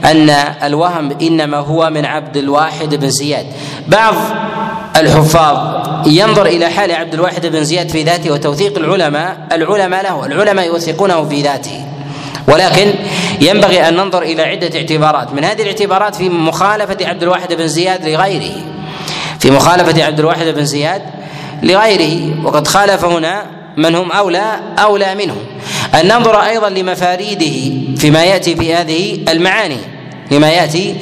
أن 0.04 0.30
الوهم 0.62 1.16
إنما 1.22 1.56
هو 1.56 1.90
من 1.90 2.04
عبد 2.04 2.36
الواحد 2.36 2.94
بن 2.94 3.10
زياد. 3.10 3.46
بعض 3.88 4.14
الحفاظ 4.96 5.86
ينظر 6.06 6.46
إلى 6.46 6.68
حال 6.68 6.92
عبد 6.92 7.14
الواحد 7.14 7.46
بن 7.46 7.64
زياد 7.64 7.88
في 7.88 8.02
ذاته 8.02 8.30
وتوثيق 8.30 8.78
العلماء 8.78 9.36
العلماء 9.52 10.02
له 10.02 10.26
العلماء 10.26 10.66
يوثقونه 10.66 11.28
في 11.28 11.42
ذاته. 11.42 11.86
ولكن 12.48 12.94
ينبغي 13.40 13.88
أن 13.88 13.96
ننظر 13.96 14.22
إلى 14.22 14.42
عدة 14.42 14.78
اعتبارات. 14.78 15.32
من 15.32 15.44
هذه 15.44 15.62
الاعتبارات 15.62 16.14
في 16.14 16.28
مخالفة 16.28 16.96
عبد 17.06 17.22
الواحد 17.22 17.52
بن 17.52 17.68
زياد 17.68 18.08
لغيره. 18.08 18.54
في 19.38 19.50
مخالفة 19.50 20.04
عبد 20.04 20.18
الواحد 20.18 20.46
بن 20.46 20.64
زياد 20.64 21.02
لغيره. 21.62 22.44
وقد 22.44 22.66
خالف 22.66 23.04
هنا 23.04 23.55
من 23.76 23.94
هم 23.94 24.12
أولى 24.12 24.60
أولى 24.78 25.14
منه 25.14 25.36
أن 25.94 26.08
ننظر 26.08 26.36
أيضا 26.36 26.68
لمفاريده 26.68 27.72
فيما 27.96 28.24
يأتي 28.24 28.56
في 28.56 28.74
هذه 28.74 29.18
المعاني 29.28 29.78
فيما 30.28 30.50
يأتي 30.50 30.94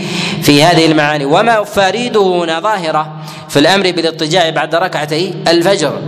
في 0.43 0.64
هذه 0.64 0.87
المعاني. 0.87 1.25
وما 1.25 1.61
مفاريده 1.61 2.21
هنا 2.21 2.61
ظاهره 2.61 3.12
في 3.49 3.59
الأمر 3.59 3.90
بالاضطجاع 3.90 4.50
بعد 4.50 4.75
ركعتي 4.75 5.35
الفجر. 5.49 5.99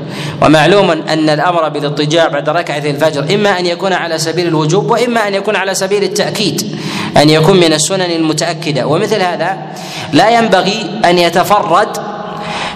ومعلوم 0.42 0.90
أن 0.90 1.30
الأمر 1.30 1.68
بالاضطجاع 1.68 2.28
بعد 2.28 2.48
ركعتي 2.48 2.90
الفجر 2.90 3.34
إما 3.34 3.58
أن 3.58 3.66
يكون 3.66 3.92
على 3.92 4.18
سبيل 4.18 4.46
الوجوب 4.46 4.90
وإما 4.90 5.28
أن 5.28 5.34
يكون 5.34 5.56
على 5.56 5.74
سبيل 5.74 6.02
التأكيد 6.02 6.78
أن 7.16 7.30
يكون 7.30 7.56
من 7.56 7.72
السنن 7.72 8.10
المتأكدة. 8.10 8.86
ومثل 8.86 9.22
هذا 9.22 9.56
لا 10.12 10.30
ينبغي 10.30 11.00
أن 11.04 11.18
يتفرد 11.18 11.96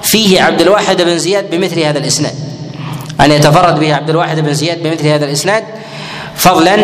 فيه 0.03 0.43
عبد 0.43 0.61
الواحد 0.61 1.03
بن 1.03 1.19
زياد 1.19 1.51
بمثل 1.51 1.81
هذا 1.81 1.99
الإسناد. 1.99 2.50
أن 3.21 3.33
يتفرد 3.33 3.81
به 3.81 3.95
عبد 3.95 4.11
الواحد 4.11 4.41
بن 4.41 4.55
زياد 4.55 4.83
بمثل 4.83 5.07
هذا 5.07 5.25
الإسناد. 5.25 5.65
فضلا 6.35 6.75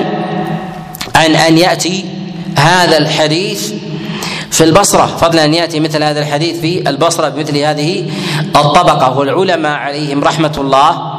عن 1.14 1.36
أن 1.36 1.58
يأتي 1.58 2.04
هذا 2.58 2.98
الحديث 2.98 3.72
في 4.50 4.64
البصرة. 4.64 5.06
فضلا 5.06 5.44
أن 5.44 5.54
يأتي 5.54 5.80
مثل 5.80 6.02
هذا 6.02 6.20
الحديث 6.20 6.60
في 6.60 6.90
البصرة 6.90 7.28
بمثل 7.28 7.58
هذه 7.58 8.10
الطبقة. 8.56 9.18
والعلماء 9.18 9.72
عليهم 9.72 10.24
رحمة 10.24 10.52
الله 10.58 11.12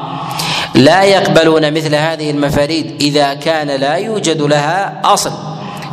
لا 0.76 1.04
يقبلون 1.04 1.74
مثل 1.74 1.96
هذه 1.96 2.32
المفاريد 2.32 2.96
إذا 3.02 3.34
كان 3.34 3.68
لا 3.68 3.96
يوجد 3.96 4.42
لها 4.42 5.02
أصل. 5.06 5.32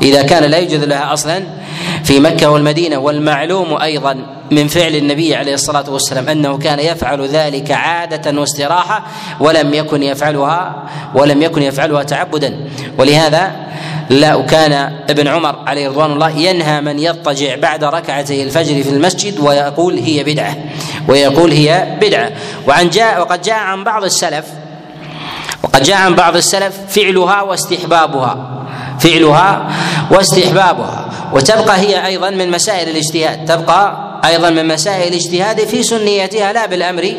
إذا 0.02 0.22
كان 0.22 0.42
لا 0.42 0.58
يوجد 0.58 0.84
لها 0.84 1.12
أصلا 1.12 1.42
في 2.04 2.20
مكة 2.20 2.50
والمدينة 2.50 2.96
والمعلوم 2.98 3.82
أيضا 3.82 4.16
من 4.50 4.68
فعل 4.68 4.96
النبي 4.96 5.34
عليه 5.34 5.54
الصلاة 5.54 5.90
والسلام 5.90 6.28
أنه 6.28 6.58
كان 6.58 6.78
يفعل 6.80 7.26
ذلك 7.28 7.70
عادة 7.70 8.40
واستراحة 8.40 9.02
ولم 9.40 9.74
يكن 9.74 10.02
يفعلها 10.02 10.82
ولم 11.14 11.42
يكن 11.42 11.62
يفعلها 11.62 12.02
تعبدا. 12.02 12.68
ولهذا 12.98 13.52
لا 14.10 14.34
وكان 14.34 14.72
ابن 15.10 15.28
عمر 15.28 15.56
عليه 15.66 15.88
رضوان 15.88 16.12
الله 16.12 16.30
ينهى 16.30 16.80
من 16.80 16.98
يضطجع 16.98 17.54
بعد 17.54 17.84
ركعتي 17.84 18.42
الفجر 18.42 18.82
في 18.82 18.90
المسجد 18.90 19.40
ويقول 19.40 19.98
هي 19.98 20.24
بدعة 20.24 20.56
ويقول 21.08 21.52
هي 21.52 21.98
بدعة. 22.00 22.30
وعن 22.68 22.90
جاء 22.90 23.20
وقد 23.20 23.42
جاء 23.42 23.58
عن 23.58 23.84
بعض 23.84 24.04
السلف 24.04 24.44
وقد 25.62 25.82
جاء 25.82 25.96
عن 25.96 26.14
بعض 26.14 26.36
السلف 26.36 26.74
فعلها 26.88 27.42
واستحبابها. 27.42 28.50
فعلها 29.00 29.68
واستحبابها. 30.10 31.10
وتبقى 31.32 31.78
هي 31.78 32.06
أيضا 32.06 32.30
من 32.30 32.50
مسائل 32.50 32.88
الاجتهاد. 32.88 33.44
تبقى 33.46 33.96
أيضا 34.24 34.50
من 34.50 34.68
مسائل 34.68 35.08
الاجتهاد 35.08 35.60
في 35.60 35.82
سنيتها 35.82 36.52
لا 36.52 36.66
بالأمر 36.66 37.14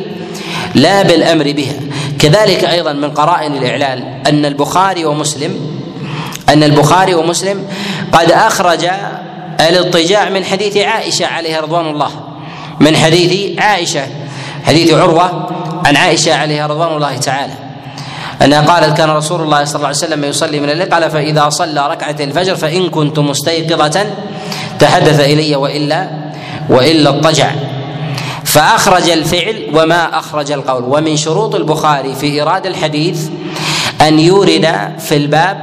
لا 0.75 1.01
بالأمر 1.01 1.51
بها. 1.51 1.75
كذلك 2.19 2.63
أيضا 2.63 2.93
من 2.93 3.11
قرائن 3.11 3.53
الإعلال 3.53 4.21
أن 4.27 4.45
البخاري 4.45 5.05
ومسلم 5.05 5.79
أن 6.49 6.63
البخاري 6.63 7.13
ومسلم 7.13 7.67
قد 8.11 8.31
أخرج 8.31 8.85
الاضطجاع 9.59 10.29
من 10.29 10.45
حديث 10.45 10.77
عائشة 10.77 11.25
عليها 11.25 11.61
رضوان 11.61 11.85
الله. 11.89 12.11
من 12.79 12.97
حديث 12.97 13.59
عائشة 13.59 14.07
حديث 14.63 14.93
عروة 14.93 15.49
عن 15.85 15.95
عائشة 15.95 16.35
عليها 16.35 16.67
رضوان 16.67 16.95
الله 16.95 17.17
تعالى. 17.17 17.64
أنها 18.41 18.61
قالت 18.61 18.97
كان 18.97 19.09
رسول 19.09 19.41
الله 19.41 19.65
صلى 19.65 19.75
الله 19.75 19.87
عليه 19.87 19.97
وسلم 19.97 20.23
يصلي 20.23 20.59
من 20.59 20.69
الليل 20.69 20.89
قال 20.89 21.11
فإذا 21.11 21.49
صلى 21.49 21.87
ركعة 21.87 22.15
الفجر 22.19 22.55
فإن 22.55 22.89
كنت 22.89 23.19
مستيقظة 23.19 24.05
تحدث 24.79 25.19
إلي 25.19 25.55
وإلا 25.55 26.09
وإلا 26.69 27.09
اضطجع. 27.09 27.51
فأخرج 28.43 29.09
الفعل 29.09 29.67
وما 29.73 30.19
أخرج 30.19 30.51
القول. 30.51 30.83
ومن 30.83 31.17
شروط 31.17 31.55
البخاري 31.55 32.15
في 32.15 32.25
إيراد 32.25 32.65
الحديث 32.65 33.27
أن 34.01 34.19
يورد 34.19 34.91
في 34.99 35.15
الباب 35.15 35.57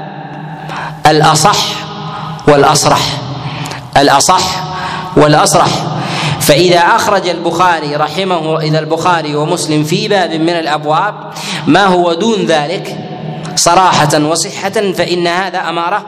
الأصح 1.07 1.59
والأصرح. 2.49 3.01
الأصح 3.97 4.43
والأصرح. 5.17 5.92
فإذا 6.43 6.79
أخرج 6.79 7.29
البخاري 7.29 7.97
رحمه 7.97 8.61
إذا 8.61 8.79
البخاري 8.79 9.35
ومسلم 9.35 9.85
في 9.85 10.09
باب 10.09 10.33
من 10.33 10.49
الأبواب 10.49 11.15
ما 11.67 11.85
هو 11.87 12.15
دون 12.15 12.47
ذلك 12.47 12.97
صراحة 13.57 14.25
وصحة 14.25 14.71
فإن 14.71 15.27
هذا 15.27 15.59
أمارة 15.59 16.05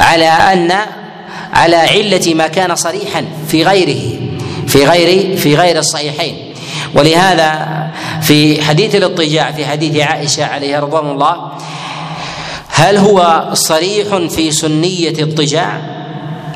على 0.00 0.28
أن 0.28 0.72
على 1.52 1.76
علة 1.76 2.34
ما 2.34 2.46
كان 2.46 2.76
صريحا 2.76 3.24
في 3.48 3.64
غيره 3.64 4.20
في 4.66 4.84
غير 4.84 5.36
في 5.36 5.56
غير 5.56 5.78
الصحيحين 5.78 6.54
ولهذا 6.94 7.68
في 8.22 8.62
حديث 8.62 8.94
الاضطجاع 8.94 9.52
في 9.52 9.66
حديث 9.66 9.96
عائشة 9.96 10.46
عليها 10.46 10.80
رضوان 10.80 11.10
الله 11.10 11.52
هل 12.68 12.96
هو 12.96 13.48
صريح 13.52 14.16
في 14.16 14.50
سنية 14.52 15.22
اضطجاع؟ 15.22 15.80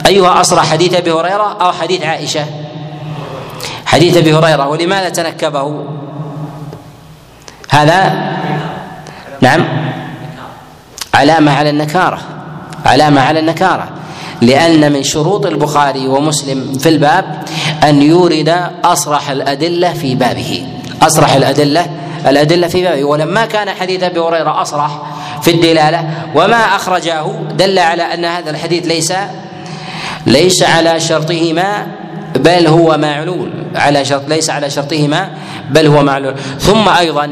أيها 0.07 0.41
أصرح 0.41 0.71
حديث 0.71 0.95
أبي 0.95 1.13
هريرة 1.13 1.57
أو 1.61 1.73
حديث 1.73 2.03
عائشة؟ 2.03 2.62
حديث 3.93 4.17
أبي 4.17 4.35
هريرة 4.35 4.69
ولماذا 4.69 5.09
تنكبه 5.09 5.85
هذا 7.71 8.33
نعم 9.41 9.65
علامة 11.15 11.53
على 11.53 11.71
النكارة 11.71 12.19
علامة 12.87 13.21
على 13.21 13.41
النكارة 13.41 13.89
لأن 14.43 14.93
من 14.93 15.03
شروط 15.03 15.47
البخاري 15.47 16.07
ومسلم 16.07 16.79
في 16.79 16.89
الباب 16.89 17.45
أن 17.85 18.03
يورد 18.03 18.55
أصرح 18.85 19.31
الأدلة 19.31 19.93
في 19.93 20.15
بابه 20.15 20.67
أصرح 21.03 21.35
الأدلة 21.35 21.87
الأدلة 22.27 22.69
في 22.69 22.83
بابه 22.83 23.05
ولما 23.05 23.47
كان 23.47 23.71
حديث 23.71 24.03
أبي 24.03 24.21
هريرة 24.21 24.63
أصرح 24.63 24.91
في 25.43 25.51
الدلالة 25.51 26.11
وما 26.35 26.57
أخرجاه 26.77 27.35
دل 27.59 27.79
على 27.79 28.03
أن 28.03 28.25
هذا 28.25 28.51
الحديث 28.51 28.87
ليس 28.87 29.13
ليس 30.27 30.63
على 30.63 31.01
شرطهما 31.01 31.87
بل 32.37 32.67
هو 32.67 32.99
معلول 32.99 33.51
على 33.75 34.05
شرط 34.05 34.29
ليس 34.29 34.51
على 34.51 34.71
شرطهما 34.71 35.31
بل 35.71 35.87
هو 35.87 36.03
معلول. 36.03 36.35
ثم 36.59 36.89
أيضا 36.89 37.31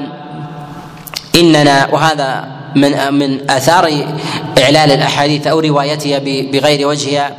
إننا 1.37 1.89
وهذا 1.93 2.45
من 2.77 3.15
من 3.15 3.51
آثار 3.51 3.85
إعلال 4.63 4.93
الأحاديث 4.93 5.47
أو 5.47 5.61
روايتها 5.61 6.19
بغير 6.53 6.89
وجهها 6.89 7.33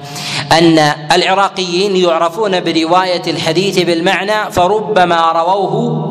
أن 0.51 0.79
العراقيين 1.11 1.95
يعرفون 1.95 2.59
برواية 2.59 3.21
الحديث 3.27 3.79
بالمعنى 3.79 4.51
فربما 4.51 5.31
رووه 5.31 6.07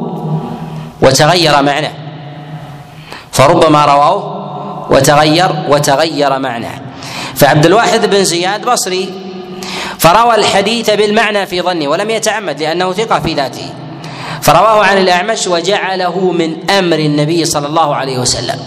وتغير 1.03 1.63
معناه. 1.63 1.93
فربما 3.33 3.85
رووه 3.85 4.41
وتغير 4.91 5.51
وتغير 5.69 6.39
معناه. 6.39 6.81
فعبد 7.35 7.67
الواحد 7.67 8.11
بن 8.11 8.25
زياد 8.25 8.65
بصري 8.65 9.30
فروى 10.01 10.35
الحديث 10.35 10.91
بالمعنى 10.91 11.47
في 11.47 11.63
ظنه 11.63 11.89
ولم 11.89 12.11
يتعمد 12.11 12.63
لأنه 12.63 12.93
ثقة 12.93 13.21
في 13.21 13.35
ذاته. 13.35 13.73
فرواه 14.43 14.85
عن 14.85 14.99
الأعمش 14.99 15.47
وجعله 15.47 16.33
من 16.33 16.71
أمر 16.71 16.99
النبي 16.99 17.45
صلى 17.45 17.67
الله 17.67 17.95
عليه 17.95 18.19
وسلم. 18.19 18.59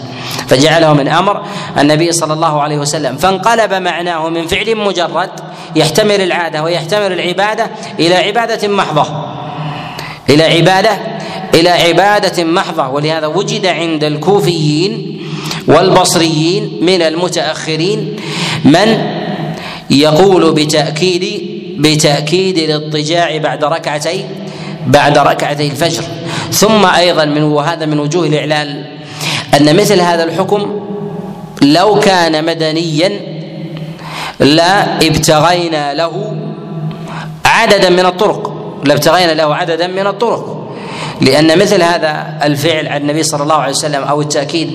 فجعله 0.48 0.92
من 0.92 1.08
أمر 1.08 1.42
النبي 1.78 2.12
صلى 2.12 2.32
الله 2.32 2.62
عليه 2.62 2.78
وسلم. 2.78 3.16
فانقلب 3.16 3.74
معناه 3.74 4.28
من 4.28 4.46
فعل 4.46 4.76
مجرد 4.76 5.30
يحتمل 5.76 6.20
العادة 6.20 6.62
ويحتمل 6.62 7.12
العبادة 7.12 7.70
إلى 7.98 8.14
عبادة 8.14 8.68
محضة. 8.68 9.06
إلى 10.30 10.44
عبادة 10.44 10.98
إلى 11.54 11.70
عبادة 11.70 12.44
محضة. 12.44 12.88
ولهذا 12.88 13.26
وجد 13.26 13.66
عند 13.66 14.04
الكوفيين 14.04 15.20
والبصريين 15.68 16.78
من 16.82 17.02
المتأخرين 17.02 18.16
من 18.64 19.23
يقول 19.90 20.52
بتأكيد 20.52 21.54
بتأكيد 21.78 22.58
الاضطجاع 22.58 23.38
بعد 23.38 23.64
ركعتي 23.64 24.24
بعد 24.86 25.18
ركعتي 25.18 25.66
الفجر. 25.66 26.04
ثم 26.52 26.86
أيضا 26.86 27.24
من 27.24 27.42
وهذا 27.42 27.86
من 27.86 27.98
وجوه 27.98 28.26
الإعلال 28.26 28.86
أن 29.60 29.76
مثل 29.76 30.00
هذا 30.00 30.24
الحكم 30.24 30.80
لو 31.62 32.00
كان 32.00 32.44
مدنيا 32.44 33.10
لا 34.40 34.96
ابتغينا 34.96 35.94
له 35.94 36.36
عددا 37.44 37.90
من 37.90 38.06
الطرق. 38.06 38.54
لابتغينا 38.84 39.32
له 39.32 39.54
عددا 39.54 39.86
من 39.86 40.06
الطرق. 40.06 40.74
لأن 41.20 41.58
مثل 41.58 41.82
هذا 41.82 42.38
الفعل 42.42 42.88
عن 42.88 43.00
النبي 43.00 43.22
صلى 43.22 43.42
الله 43.42 43.54
عليه 43.54 43.72
وسلم 43.72 44.02
أو 44.02 44.20
التأكيد 44.20 44.74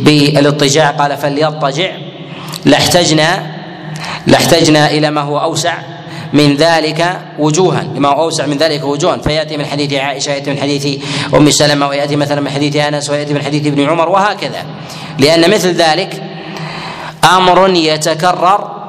بالاضطجاع 0.00 0.90
قال 0.90 1.16
فليضطجع. 1.16 1.90
لاحتجنا 2.64 3.51
لاحتجنا 4.26 4.90
إلى 4.90 5.10
ما 5.10 5.20
هو 5.20 5.38
أوسع 5.38 5.74
من 6.32 6.56
ذلك 6.56 7.20
وجوها 7.38 7.82
لما 7.82 8.08
هو 8.08 8.22
أوسع 8.22 8.46
من 8.46 8.56
ذلك 8.56 8.84
وجوها. 8.84 9.16
فيأتي 9.16 9.56
من 9.56 9.66
حديث 9.66 9.92
عائشة 9.92 10.30
يأتي 10.30 10.50
من 10.50 10.58
حديث 10.58 11.04
أم 11.34 11.50
سلمة 11.50 11.88
ويأتي 11.88 12.16
مثلا 12.16 12.40
من 12.40 12.50
حديث 12.50 12.76
أنس 12.76 13.10
ويأتي 13.10 13.34
من 13.34 13.42
حديث 13.42 13.66
ابن 13.66 13.88
عمر 13.88 14.08
وهكذا. 14.08 14.64
لأن 15.18 15.50
مثل 15.50 15.68
ذلك 15.68 16.22
أمر 17.36 17.70
يتكرر 17.70 18.82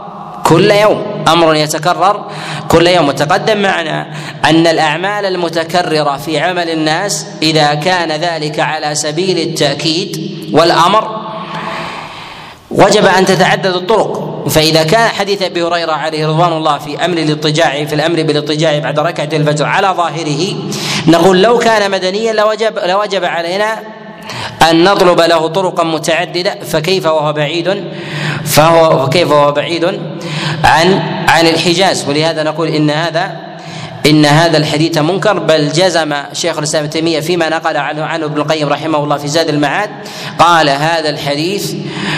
كل 0.45 0.71
يوم 0.71 1.04
أمر 1.28 1.56
يتكرر 1.56 2.26
كل 2.67 2.88
يوم. 2.88 3.08
وتقدم 3.08 3.58
معنا 3.58 4.13
أن 4.45 4.67
الأعمال 4.67 5.26
المتكررة 5.26 6.17
في 6.17 6.39
عمل 6.39 6.69
الناس 6.69 7.26
إذا 7.41 7.73
كان 7.73 8.12
ذلك 8.12 8.60
على 8.60 8.95
سبيل 8.95 9.39
التأكيد 9.39 10.34
والأمر 10.54 11.23
وجب 12.71 13.06
أن 13.06 13.26
تتعدد 13.26 13.76
الطرق. 13.76 14.23
فإذا 14.49 14.84
كان 14.84 15.10
حديث 15.10 15.41
أبي 15.41 15.63
هريرة 15.63 15.91
عليه 15.91 16.27
رضوان 16.27 16.53
الله 16.53 16.77
في 16.77 17.06
أمر 17.06 17.17
الاضطجاع 17.17 17.86
في 17.86 17.95
الأمر 17.95 18.23
بالاضطجاع 18.23 18.79
بعد 18.79 18.99
ركعة 18.99 19.29
الفجر 19.34 19.65
على 19.65 19.88
ظاهره 19.88 20.56
نقول 21.08 21.41
لو 21.41 21.58
كان 21.58 21.91
مدنيا 21.91 22.34
لوجب 22.34 22.79
لوجب 22.86 23.25
علينا 23.25 23.79
أن 24.69 24.84
نطلب 24.84 25.21
له 25.21 25.47
طرقا 25.47 25.84
متعددة 25.84 26.56
فكيف 26.60 27.06
وهو 27.06 27.34
بعيد؟ 27.34 27.84
فهو 28.45 29.06
فكيف 29.06 29.32
وهو 29.32 29.51
بعيد 29.51 29.86
عن 30.63 30.99
عن 31.27 31.47
الحجاز؟ 31.47 32.10
ولهذا 32.10 32.43
نقول 32.43 32.67
إن 32.67 32.89
هذا 32.89 33.53
إن 34.06 34.25
هذا 34.25 34.58
الحديث 34.58 34.97
منكر 34.97 35.39
بل 35.39 35.71
جزم 35.71 36.15
شيخ 36.34 36.58
الإسلام 36.58 36.84
ابن 36.84 36.93
تيمية 36.93 37.19
فيما 37.19 37.49
نقل 37.49 37.77
عنه 37.77 38.03
عنه 38.03 38.25
ابن 38.25 38.41
القيم 38.41 38.69
رحمه 38.69 39.03
الله 39.03 39.17
في 39.17 39.27
زاد 39.27 39.49
المعاد 39.49 39.89
قال 40.39 40.69
هذا 40.69 41.10
الحديث 41.10 41.75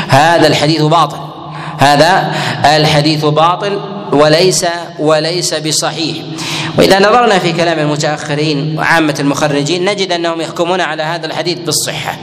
هذا 0.08 0.48
الحديث 0.48 0.82
باطل. 0.82 1.35
هذا 1.78 2.32
الحديث 2.66 3.26
باطل 3.26 3.80
وليس 4.12 4.66
وليس 5.00 5.54
بصحيح. 5.54 6.18
وإذا 6.78 7.00
نظرنا 7.00 7.40
في 7.40 7.52
كلام 7.52 7.80
المتأخرين 7.80 8.80
وعامة 8.80 9.16
المخرجين 9.20 9.86
نجد 9.86 10.12
أنهم 10.12 10.42
يحكمون 10.42 10.82
على 10.82 11.04
هذا 11.04 11.26
الحديث 11.26 11.60
بالصحة. 11.60 12.18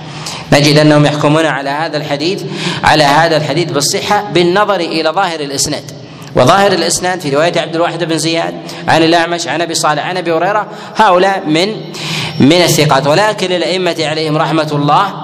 نجد 0.53 0.79
أنهم 0.79 1.07
يحكمون 1.07 1.47
على 1.47 1.71
هذا 1.71 1.97
الحديث 1.97 2.43
على 2.85 3.05
هذا 3.05 3.37
الحديث 3.37 3.71
بالصحة 3.71 4.25
بالنظر 4.35 4.81
إلى 4.81 5.11
ظاهر 5.11 5.41
الإسناد. 5.41 5.85
وظاهر 6.37 6.73
الإسناد 6.73 7.21
في 7.21 7.31
رواية 7.31 7.61
عبد 7.61 7.75
الواحد 7.75 8.05
بن 8.05 8.19
زياد 8.19 8.55
عن 8.89 9.03
الأعمش 9.03 9.49
عن 9.49 9.61
أبي 9.61 9.75
صالح 9.75 10.07
عن 10.07 10.17
أبي 10.17 10.33
هريرة 10.33 10.67
هؤلاء 10.97 11.43
من 11.47 11.69
من 12.41 12.63
الثقات. 12.63 13.07
ولكن 13.07 13.47
للأئمة 13.47 13.97
عليهم 14.01 14.37
رحمة 14.37 14.69
الله 14.73 15.15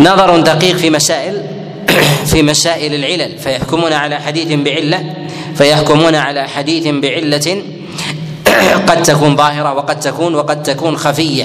نظر 0.00 0.40
دقيق 0.40 0.76
في 0.76 0.90
مسائل 0.90 1.55
في 2.30 2.42
مسائل 2.42 2.94
العلل 2.94 3.38
فيحكمون 3.38 3.92
على 3.92 4.16
حديث 4.16 4.52
بعلة 4.52 5.14
فيحكمون 5.54 6.14
على 6.14 6.48
حديث 6.48 6.86
بعلة 6.86 7.62
قد 8.88 9.02
تكون 9.02 9.36
ظاهرة 9.36 9.74
وقد 9.74 10.00
تكون 10.00 10.34
وقد 10.34 10.62
تكون 10.62 10.96
خفية. 10.96 11.44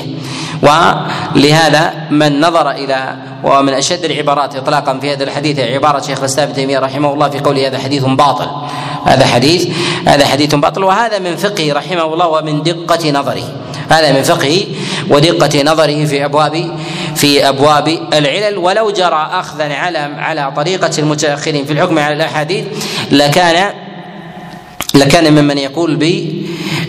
ولهذا 0.62 1.94
من 2.12 2.40
نظر 2.40 2.72
إلى 2.72 3.16
ومن 3.44 3.74
أشد 3.74 4.06
العبارات 4.06 4.56
اطلاقا 4.56 5.00
في 5.00 5.14
هذا 5.14 5.24
الحديث 5.24 5.60
عبارة 5.60 6.02
شيخ 6.02 6.20
الإسلام 6.20 6.48
ابن 6.48 6.56
تيمية 6.56 6.80
رحمه 6.80 7.14
الله 7.14 7.30
في 7.30 7.40
قوله 7.40 7.68
هذا 7.68 7.80
حديث 7.80 8.04
باطل. 8.04 8.48
هذا 9.06 9.26
حديث 9.26 9.68
هذا 10.08 10.26
حديث 10.26 10.56
باطل 10.56 10.84
وهذا 10.84 11.20
من 11.20 11.36
فقهه 11.36 11.74
رحمه 11.74 12.14
الله 12.14 12.28
ومن 12.28 12.64
دقة 12.64 13.12
نظره. 13.12 13.44
هذا 13.90 14.12
من 14.12 14.24
فقهه 14.24 14.62
ودقة 15.10 15.64
نظره 15.64 16.06
في 16.06 16.26
أبواب 16.26 16.72
في 17.16 17.50
أبواب 17.50 17.88
العلل. 18.14 18.58
ولو 18.58 18.92
جرى 18.92 19.30
اخذا 19.32 19.74
على 19.74 19.98
على 19.98 20.52
طريقة 20.56 20.92
المتأخرين 21.00 21.66
في 21.66 21.74
الحكم 21.74 22.00
على 22.00 22.16
الأحاديث 22.16 22.66
لكان 23.12 23.74
لكان 24.94 25.34
ممن 25.34 25.58
يقول 25.58 25.96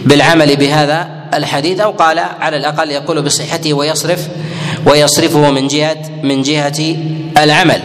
بالعمل 0.05 0.57
بهذا 0.57 1.09
الحديث 1.35 1.81
أو 1.81 1.91
قال 1.91 2.19
على 2.19 2.57
الأقل 2.57 2.91
يقول 2.91 3.23
بصحته 3.23 3.75
ويصرف 3.75 4.29
ويصرفه 4.87 5.51
من 5.51 5.69
جهه 5.69 5.97
من 6.23 6.43
جهة 6.43 6.97
العمل. 7.39 7.83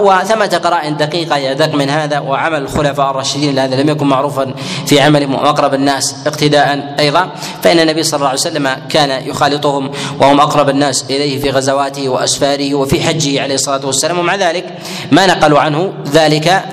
وثمة 0.00 0.60
قرائن 0.64 0.96
دقيقة 0.96 1.36
يدق 1.36 1.74
من 1.74 1.90
هذا 1.90 2.18
وعمل 2.18 2.62
الخلفاء 2.62 3.10
الراشدين 3.10 3.58
هذا 3.58 3.76
لم 3.76 3.88
يكن 3.88 4.06
معروفا 4.06 4.54
في 4.86 5.00
عملهم 5.00 5.34
وأقرب 5.34 5.74
الناس 5.74 6.14
اقتداء 6.26 6.94
أيضا. 6.98 7.28
فإن 7.62 7.78
النبي 7.80 8.02
صلى 8.02 8.18
الله 8.18 8.28
عليه 8.28 8.38
وسلم 8.38 8.76
كان 8.88 9.28
يخالطهم 9.28 9.90
وهم 10.20 10.40
أقرب 10.40 10.68
الناس 10.68 11.04
إليه 11.10 11.40
في 11.40 11.50
غزواته 11.50 12.08
وأسفاره 12.08 12.74
وفي 12.74 13.00
حجه 13.00 13.42
عليه 13.42 13.54
الصلاة 13.54 13.86
والسلام. 13.86 14.18
ومع 14.18 14.34
ذلك 14.34 14.64
ما 15.12 15.26
نقلوا 15.26 15.60
عنه 15.60 15.92
ذلك 16.12 16.64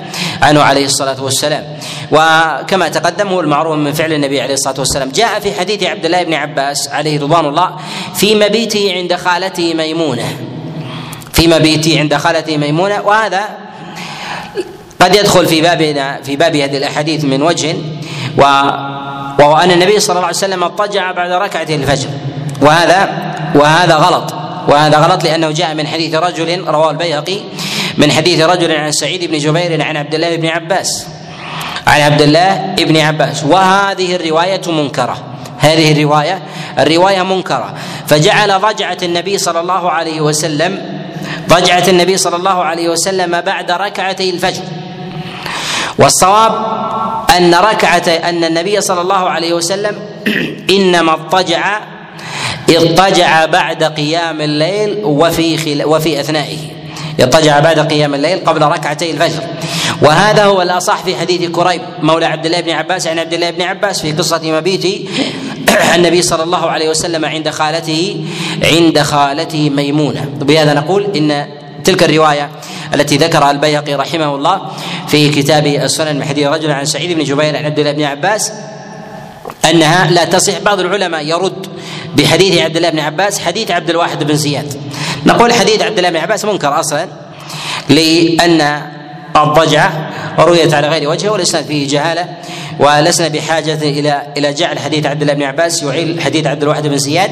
عنه 0.42 0.62
عليه 0.62 0.84
الصلاة 0.84 1.22
والسلام. 1.22 1.64
وكما 2.14 2.88
تقدم 2.88 3.28
هو 3.28 3.40
المعروف 3.40 3.76
من 3.76 3.92
فعل 3.92 4.12
النبي 4.12 4.40
عليه 4.40 4.54
الصلاة 4.54 4.74
والسلام. 4.78 5.08
جاء 5.08 5.40
في 5.40 5.52
حديث 5.52 5.82
عبد 5.82 6.04
الله 6.04 6.22
بن 6.22 6.34
عباس 6.34 6.88
عليه 6.88 7.20
رضوان 7.20 7.46
الله 7.46 7.70
في 8.14 8.34
مبيته 8.34 8.92
عند 8.94 9.14
خالته 9.14 9.74
ميمونة. 9.74 10.36
في 11.32 11.48
مبيته 11.48 11.98
عند 11.98 12.16
خالته 12.16 12.56
ميمونة. 12.56 13.02
وهذا 13.02 13.42
قد 15.00 15.14
يدخل 15.14 15.46
في 15.46 15.60
بابنا 15.60 16.22
في 16.22 16.36
باب 16.36 16.56
هذه 16.56 16.76
الأحاديث 16.76 17.24
من 17.24 17.42
وجه 17.42 17.76
و 18.38 18.42
وهو 19.38 19.56
أن 19.56 19.70
النبي 19.70 20.00
صلى 20.00 20.16
الله 20.16 20.26
عليه 20.26 20.36
وسلم 20.36 20.64
اضطجع 20.64 21.12
بعد 21.12 21.30
ركعة 21.30 21.66
الفجر. 21.70 22.08
وهذا 22.62 23.08
وهذا 23.54 23.94
غلط. 23.94 24.34
وهذا 24.68 24.98
غلط 24.98 25.24
لأنه 25.24 25.50
جاء 25.50 25.74
من 25.74 25.86
حديث 25.86 26.14
رجل 26.14 26.64
رواه 26.68 26.90
البيهقي 26.90 27.38
من 27.98 28.12
حديث 28.12 28.40
رجل 28.40 28.72
عن 28.72 28.92
سعيد 28.92 29.24
بن 29.24 29.38
جبير 29.38 29.82
عن 29.82 29.96
عبد 29.96 30.14
الله 30.14 30.36
بن 30.36 30.46
عباس. 30.46 31.06
عن 31.86 32.00
عبد 32.00 32.22
الله 32.22 32.74
بن 32.78 32.96
عباس. 32.96 33.44
وهذه 33.44 34.16
الرواية 34.16 34.60
منكرة. 34.66 35.16
هذه 35.58 35.92
الرواية 35.92 36.42
الرواية 36.78 37.22
منكرة. 37.22 37.74
فجعل 38.06 38.60
ضجعة 38.60 38.98
النبي 39.02 39.38
صلى 39.38 39.60
الله 39.60 39.90
عليه 39.90 40.20
وسلم 40.20 41.02
ضجعة 41.48 41.84
النبي 41.88 42.16
صلى 42.16 42.36
الله 42.36 42.64
عليه 42.64 42.88
وسلم 42.88 43.40
بعد 43.40 43.70
ركعتي 43.70 44.30
الفجر. 44.30 44.62
والصواب 45.98 46.52
أن 47.36 47.54
ركعة 47.54 48.08
أن 48.08 48.44
النبي 48.44 48.80
صلى 48.80 49.00
الله 49.00 49.30
عليه 49.30 49.52
وسلم 49.52 49.98
إنما 50.76 51.12
اضطجع 51.12 51.80
اضطجع 52.70 53.44
بعد 53.44 53.84
قيام 53.84 54.40
الليل 54.40 55.04
وفي 55.04 55.56
خل... 55.56 55.84
وفي 55.84 56.20
أثنائه. 56.20 56.73
اضطجع 57.20 57.60
بعد 57.60 57.78
قيام 57.78 58.14
الليل 58.14 58.38
قبل 58.38 58.62
ركعتي 58.62 59.10
الفجر. 59.10 59.42
وهذا 60.02 60.44
هو 60.44 60.62
الأصح 60.62 61.04
في 61.04 61.16
حديث 61.16 61.50
كريب 61.50 61.80
مولى 62.02 62.26
عبد 62.26 62.46
الله 62.46 62.60
بن 62.60 62.70
عباس 62.70 63.06
عن 63.06 63.18
عبد 63.18 63.34
الله 63.34 63.50
بن 63.50 63.62
عباس 63.62 64.00
في 64.00 64.12
قصة 64.12 64.40
مبيت 64.44 65.08
النبي 65.94 66.22
صلى 66.22 66.42
الله 66.42 66.70
عليه 66.70 66.88
وسلم 66.90 67.24
عند 67.24 67.50
خالته 67.50 68.24
عند 68.62 68.98
خالته 68.98 69.70
ميمونة. 69.70 70.28
بهذا 70.40 70.74
نقول 70.74 71.16
إن 71.16 71.46
تلك 71.84 72.02
الرواية 72.02 72.50
التي 72.94 73.16
ذكرها 73.16 73.50
البيهقي 73.50 73.94
رحمه 73.94 74.34
الله 74.34 74.60
في 75.08 75.30
كتاب 75.30 75.66
السنن 75.66 76.16
من 76.16 76.24
حديث 76.24 76.46
رجل 76.46 76.70
عن 76.70 76.84
سعيد 76.84 77.18
بن 77.18 77.24
جبير 77.24 77.56
عن 77.56 77.64
عبد 77.64 77.78
الله 77.78 77.92
بن 77.92 78.02
عباس 78.02 78.52
أنها 79.70 80.10
لا 80.10 80.24
تصح. 80.24 80.58
بعض 80.58 80.80
العلماء 80.80 81.26
يرد 81.26 81.66
بحديث 82.16 82.58
عبد 82.58 82.76
الله 82.76 82.90
بن 82.90 82.98
عباس 82.98 83.38
حديث 83.38 83.70
عبد 83.70 83.90
الواحد 83.90 84.24
بن 84.24 84.36
زياد. 84.36 84.74
نقول 85.26 85.52
حديث 85.52 85.82
عبد 85.82 85.98
الله 85.98 86.10
بن 86.10 86.16
عباس 86.16 86.44
منكر 86.44 86.80
أصلا 86.80 87.06
لأن 87.88 88.82
الضجعه 89.36 90.10
رويت 90.38 90.74
على 90.74 90.88
غير 90.88 91.08
وجهه 91.08 91.30
والاسناد 91.30 91.64
فيه 91.64 91.88
جهالة 91.88 92.26
ولسنا 92.78 93.28
بحاجة 93.28 93.78
إلى 93.82 94.22
إلى 94.36 94.52
جعل 94.52 94.78
حديث 94.78 95.06
عبد 95.06 95.22
الله 95.22 95.34
بن 95.34 95.42
عباس 95.42 95.82
يعيل 95.82 96.20
حديث 96.20 96.46
عبد 96.46 96.62
الواحد 96.62 96.86
بن 96.86 96.98
زياد 96.98 97.30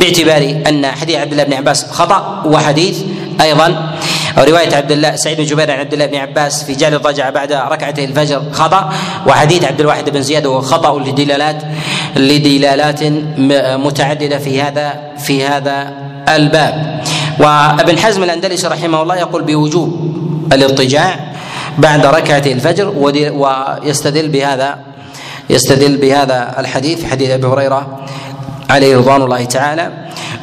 باعتبار 0.00 0.62
أن 0.68 0.86
حديث 0.86 1.16
عبد 1.16 1.32
الله 1.32 1.44
بن 1.44 1.52
عباس 1.52 1.90
خطأ 1.90 2.42
وحديث 2.46 2.98
أيضا. 3.40 3.94
رواية 4.38 4.76
عبد 4.76 4.92
الله 4.92 5.16
سعيد 5.16 5.36
بن 5.36 5.44
جبير 5.44 5.70
عن 5.70 5.78
عبد 5.78 5.92
الله 5.92 6.06
بن 6.06 6.16
عباس 6.16 6.64
في 6.64 6.74
جعل 6.74 6.94
الضجع 6.94 7.30
بعد 7.30 7.52
ركعتي 7.52 8.04
الفجر 8.04 8.42
خطأ 8.52 8.92
وحديث 9.26 9.64
عبد 9.64 9.80
الواحد 9.80 10.10
بن 10.10 10.22
زياد 10.22 10.46
هو 10.46 10.60
خطأ 10.60 10.98
لدلالات 10.98 11.62
لدلالات 12.16 13.02
متعددة 13.80 14.38
في 14.38 14.62
هذا 14.62 15.00
في 15.18 15.46
هذا 15.46 15.92
الباب. 16.28 17.02
وابن 17.40 17.98
حزم 17.98 18.22
الأندلسي 18.22 18.66
رحمه 18.66 19.02
الله 19.02 19.16
يقول 19.16 19.42
بوجوب 19.42 19.88
الاضطجاع 20.52 21.18
بعد 21.78 22.06
ركعة 22.06 22.42
الفجر 22.46 22.88
ويستدل 23.34 24.28
بهذا 24.28 24.78
يستدل 25.50 25.96
بهذا 25.96 26.54
الحديث 26.58 27.04
حديث 27.04 27.30
أبي 27.30 27.46
هريرة 27.46 28.06
عليه 28.70 28.96
رضوان 28.96 29.22
الله 29.22 29.44
تعالى. 29.44 29.92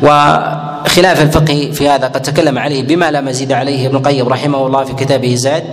وخلاف 0.02 1.22
الفقه 1.22 1.72
في 1.74 1.90
هذا 1.90 2.08
قد 2.08 2.22
تكلم 2.22 2.60
عليه 2.60 2.84
بما 2.84 3.12
لا 3.12 3.22
مزيد 3.22 3.52
عليه 3.52 3.88
ابن 3.88 3.96
القيم 3.96 4.28
رحمه 4.28 4.68
الله 4.68 4.84
في 4.84 4.94
كتابه 4.94 5.36
زاد 5.36 5.64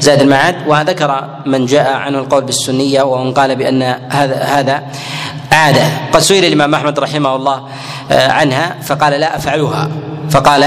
زاد 0.00 0.20
المعاد. 0.20 0.56
وذكر 0.66 1.24
من 1.46 1.66
جاء 1.66 1.92
عنه 1.92 2.18
القول 2.18 2.44
بالسنية 2.44 3.02
ومن 3.02 3.32
قال 3.32 3.56
بأن 3.56 3.82
هذا 4.10 4.42
هذا 4.42 4.82
عاده 5.52 5.86
قد 6.12 6.20
سئل 6.20 6.44
الإمام 6.44 6.74
أحمد 6.74 6.98
رحمه 6.98 7.36
الله 7.36 7.62
آه، 8.10 8.28
عنها 8.32 8.76
فقال 8.82 9.12
لا 9.12 9.36
أفعلها. 9.36 9.88
فقال 10.30 10.60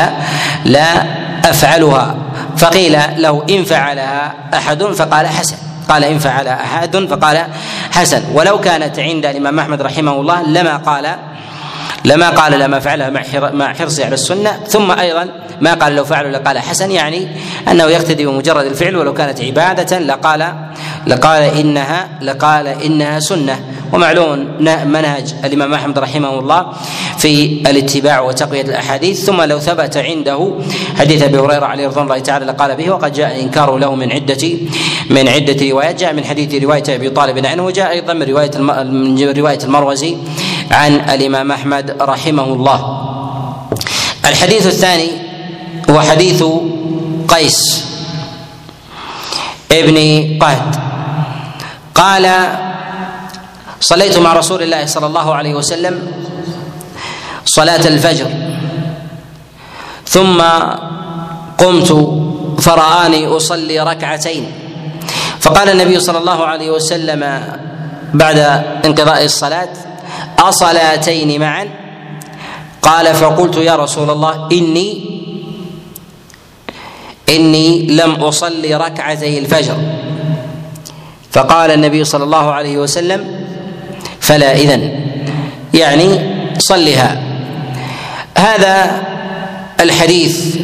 لا 0.66 1.04
أفعلها. 1.50 2.16
فقيل 2.58 2.98
له 3.18 3.44
إن 3.50 3.64
فعلها 3.64 4.34
أحد 4.54 4.84
فقال 4.84 5.28
حسن. 5.28 5.56
قال 5.90 6.04
إن 6.04 6.20
فعل 6.20 6.48
أحد 6.48 6.98
فقال 6.98 7.46
حسن. 7.92 8.24
ولو 8.34 8.60
كانت 8.60 9.00
عند 9.00 9.26
الإمام 9.26 9.60
أحمد 9.60 9.82
رحمه 9.82 10.12
الله 10.12 10.44
لما 10.44 10.78
قال 10.78 11.16
لما 12.06 12.30
قال 12.30 12.60
لما 12.60 12.80
فعلها 12.80 13.10
مع 13.54 13.74
حرصه 13.74 14.06
على 14.06 14.14
السنة 14.14 14.60
ثم 14.68 14.92
أيضا 14.92 15.30
ما 15.62 15.74
قال 15.74 15.96
لو 15.96 16.06
فعلوا 16.06 16.32
لقال 16.32 16.60
حسن 16.60 16.92
يعني 16.92 17.28
أنه 17.72 17.84
يقتدي 17.84 18.26
بمجرد 18.26 18.66
الفعل 18.66 18.96
ولو 18.96 19.14
كانت 19.14 19.42
عبادة 19.42 20.00
لقال 20.00 20.54
لقال 21.08 21.44
إنها 21.44 22.10
لقال 22.22 22.68
إنها 22.68 23.20
سنة. 23.20 23.60
ومعلوم 23.94 24.48
منهج 24.86 25.36
الإمام 25.46 25.74
أحمد 25.74 26.00
رحمه 26.00 26.40
الله 26.40 26.66
في 27.18 27.62
الاتباع 27.70 28.20
وتقوية 28.22 28.62
الأحاديث 28.62 29.26
ثم 29.26 29.42
لو 29.42 29.60
ثبت 29.60 29.98
عنده 29.98 30.52
حديث 31.00 31.24
أبي 31.24 31.40
هريرة 31.40 31.66
عليه 31.66 31.88
رضوان 31.88 32.04
الله 32.04 32.20
تعالى 32.20 32.46
لقال 32.46 32.76
به 32.76 32.90
وقد 32.90 33.14
جاء 33.14 33.42
انكاره 33.42 33.80
له 33.80 33.96
من 33.96 34.12
عده 34.12 34.48
من 35.10 35.28
عدة 35.28 35.70
روايات 35.70 36.00
جاء 36.00 36.14
من 36.14 36.26
حديث 36.26 36.64
رواية 36.64 36.84
أبي 36.90 37.10
طالب 37.10 37.46
عنه 37.46 37.66
وجاء 37.66 37.92
أيضا 37.92 38.14
من 38.14 38.24
رواية 38.24 38.52
من 38.58 39.34
رواية 39.38 39.60
المروزي 39.64 40.18
عن 40.72 40.96
الإمام 40.96 41.52
أحمد 41.52 41.96
رحمه 42.02 42.44
الله. 42.44 42.80
الحديث 44.26 44.68
الثاني 44.68 45.10
هو 45.90 46.00
حديث 46.00 46.44
قيس 47.28 47.86
ابن 49.72 49.98
قهد. 50.40 50.76
قال 51.96 52.26
صليت 53.82 54.18
مع 54.18 54.34
رسول 54.34 54.64
الله 54.64 54.86
صلى 54.86 55.08
الله 55.10 55.28
عليه 55.36 55.54
وسلم 55.56 55.96
صلاة 57.46 57.88
الفجر. 57.88 58.30
ثم 60.06 60.42
قمت 61.58 61.90
فرآني 62.62 63.28
أصلي 63.28 63.80
ركعتين. 63.80 64.52
فقال 65.40 65.70
النبي 65.70 66.00
صلى 66.00 66.18
الله 66.18 66.46
عليه 66.46 66.70
وسلم 66.72 67.22
بعد 68.14 68.40
انقضاء 68.86 69.26
الصلاة 69.26 69.74
أصلاتين 70.40 71.40
معا؟ 71.42 71.66
قال 72.82 73.16
فقلت 73.16 73.58
يا 73.58 73.76
رسول 73.76 74.10
الله 74.10 74.50
إني 74.52 74.90
إني 77.30 77.88
لم 77.88 78.12
أصلي 78.12 78.76
ركعتي 78.76 79.40
الفجر. 79.40 79.78
فقال 81.32 81.72
النبي 81.72 82.04
صلى 82.04 82.24
الله 82.24 82.52
عليه 82.52 82.78
وسلم 82.78 83.41
فلا 84.22 84.56
إذن. 84.56 84.82
يعني 85.74 86.20
صلها. 86.58 87.22
هذا 88.38 89.02
الحديث 89.80 90.58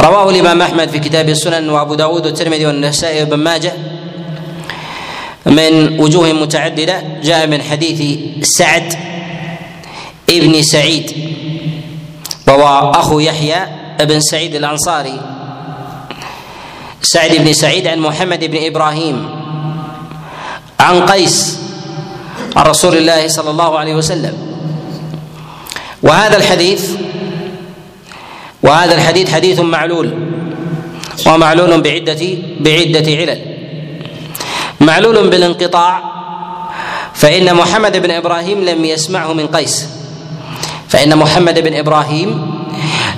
رواه 0.00 0.30
الإمام 0.30 0.62
أحمد 0.62 0.88
في 0.88 0.98
كتاب 0.98 1.28
السنن 1.28 1.70
وأبو 1.70 1.94
داود 1.94 2.26
والترمذي 2.26 2.66
والنسائي 2.66 3.22
وابن 3.22 3.36
ماجه 3.36 3.72
من 5.46 6.00
وجوه 6.00 6.32
متعددة. 6.32 7.02
جاء 7.22 7.46
من 7.46 7.62
حديث 7.62 8.18
سعد 8.42 8.94
ابن 10.30 10.62
سعيد 10.62 11.12
وهو 12.48 12.90
أخو 12.90 13.20
يحيى 13.20 13.66
بن 14.00 14.20
سعيد 14.20 14.54
الأنصاري. 14.54 15.20
سعد 17.02 17.36
بن 17.36 17.52
سعيد 17.52 17.86
عن 17.86 17.98
محمد 17.98 18.44
بن 18.44 18.66
إبراهيم 18.66 19.28
عن 20.80 21.06
قيس 21.06 21.61
عن 22.56 22.66
رسول 22.66 22.96
الله 22.96 23.28
صلى 23.28 23.50
الله 23.50 23.78
عليه 23.78 23.94
وسلم. 23.94 24.34
وهذا 26.02 26.36
الحديث 26.36 26.90
وهذا 28.62 28.94
الحديث 28.94 29.30
حديث 29.30 29.60
معلول 29.60 30.14
ومعلول 31.26 31.80
بعدة 31.80 32.22
بعدة 32.60 33.08
علل. 33.16 33.40
معلول 34.80 35.30
بالانقطاع 35.30 36.02
فإن 37.14 37.54
محمد 37.54 37.96
بن 37.96 38.10
إبراهيم 38.10 38.64
لم 38.64 38.84
يسمعه 38.84 39.32
من 39.32 39.46
قيس. 39.46 39.88
فإن 40.88 41.18
محمد 41.18 41.58
بن 41.58 41.74
إبراهيم 41.74 42.30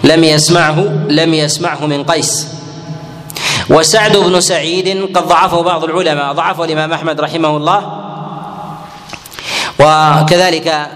لم 0.05 0.25
يسمعه 0.25 0.79
لم 1.09 1.35
يسمعه 1.35 1.87
من 1.87 2.05
قيس. 2.05 2.49
وسعد 3.71 4.17
بن 4.17 4.41
سعيد 4.41 5.17
قد 5.17 5.29
ضعفه 5.29 5.63
بعض 5.63 5.85
العلماء 5.85 6.33
ضعفه 6.33 6.65
الإمام 6.65 6.93
أحمد 6.93 7.21
رحمه 7.21 7.57
الله 7.57 8.04
وكذلك 9.81 10.87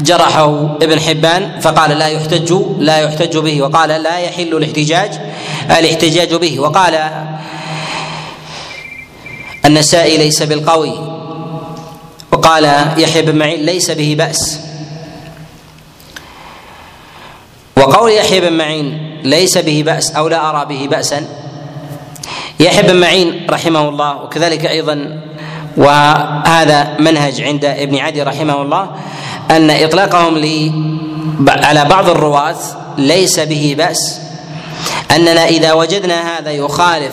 جرحه 0.00 0.76
ابن 0.82 1.00
حبان 1.00 1.60
فقال 1.60 1.98
لا 1.98 2.08
يحتج 2.08 2.52
لا 2.78 2.98
يحتج 2.98 3.36
به 3.36 3.62
وقال 3.62 3.88
لا 3.88 4.18
يحل 4.18 4.56
الاحتجاج 4.56 5.10
الاحتجاج 5.70 6.34
به. 6.34 6.60
وقال 6.60 7.10
النسائي 9.64 10.16
ليس 10.16 10.42
بالقوي 10.42 10.92
وقال 12.32 12.64
يحيى 12.96 13.22
بن 13.22 13.38
معين 13.38 13.60
ليس 13.60 13.90
به 13.90 14.14
بأس. 14.18 14.60
وقول 17.76 18.12
يحيى 18.12 18.40
بن 18.40 18.52
معين 18.52 19.20
ليس 19.24 19.58
به 19.58 19.82
بأس 19.86 20.10
أو 20.10 20.28
لا 20.28 20.50
أرى 20.50 20.64
به 20.64 20.86
بأسا 20.86 21.26
يحيى 22.60 22.82
بن 22.82 22.96
معين 22.96 23.46
رحمه 23.50 23.88
الله 23.88 24.22
وكذلك 24.22 24.66
أيضا 24.66 25.20
وهذا 25.76 26.96
منهج 26.98 27.42
عند 27.42 27.64
ابن 27.64 27.98
عدي 27.98 28.22
رحمه 28.22 28.62
الله 28.62 28.90
أن 29.50 29.70
إطلاقهم 29.70 30.36
على 31.48 31.84
بعض 31.84 32.08
الرواة 32.08 32.56
ليس 32.98 33.40
به 33.40 33.74
بأس. 33.78 34.20
أننا 35.10 35.44
إذا 35.44 35.72
وجدنا 35.72 36.38
هذا 36.38 36.50
يخالف 36.50 37.12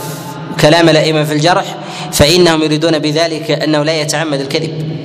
كلام 0.62 0.90
الأئمة 0.90 1.24
في 1.24 1.34
الجرح 1.34 1.66
فإنهم 2.12 2.64
يريدون 2.64 3.00
بذلك 3.00 3.52
أنه 3.52 3.84
لا 3.84 4.02
يتعمد 4.02 4.40
الكذب. 4.40 4.98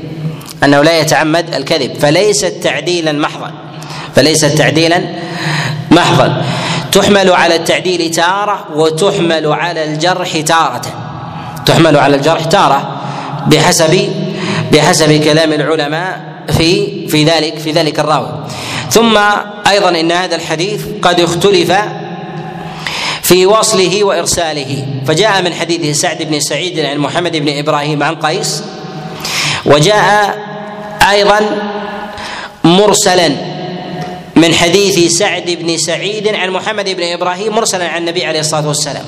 أنه 0.64 0.82
لا 0.82 1.00
يتعمد 1.00 1.54
الكذب. 1.54 1.94
فليست 1.94 2.54
تعديلا 2.62 3.12
محضا. 3.12 3.52
فليست 4.14 4.44
تعديلا 4.44 5.02
محضا. 5.90 6.44
تحمل 6.92 7.30
على 7.30 7.56
التعديل 7.56 8.10
تارة 8.10 8.66
وتحمل 8.74 9.46
على 9.46 9.84
الجرح 9.84 10.40
تارة. 10.40 10.82
تحمل 11.66 11.96
على 11.96 12.16
الجرح 12.16 12.44
تارة. 12.44 12.97
بحسب 13.50 14.12
بحسب 14.72 15.12
كلام 15.24 15.52
العلماء 15.52 16.20
في 16.48 17.08
في 17.08 17.24
ذلك 17.24 17.58
في 17.58 17.72
ذلك 17.72 18.00
الراوي. 18.00 18.46
ثم 18.90 19.18
أيضا 19.70 19.88
إن 19.88 20.12
هذا 20.12 20.36
الحديث 20.36 20.82
قد 21.02 21.20
اختلف 21.20 21.72
في 23.22 23.46
وصله 23.46 24.04
وإرساله. 24.04 24.86
فجاء 25.06 25.42
من 25.42 25.54
حديث 25.54 26.00
سعد 26.00 26.22
بن 26.22 26.40
سعيد 26.40 26.80
عن 26.80 26.98
محمد 26.98 27.36
بن 27.36 27.58
إبراهيم 27.58 28.02
عن 28.02 28.14
قيس 28.14 28.62
وجاء 29.66 30.38
أيضا 31.10 31.40
مرسلا 32.64 33.28
من 34.36 34.54
حديث 34.54 35.12
سعد 35.12 35.50
بن 35.50 35.76
سعيد 35.76 36.28
عن 36.28 36.50
محمد 36.50 36.88
بن 36.88 37.02
إبراهيم 37.02 37.54
مرسلا 37.54 37.88
عن 37.88 38.00
النبي 38.00 38.24
عليه 38.24 38.40
الصلاة 38.40 38.68
والسلام. 38.68 39.04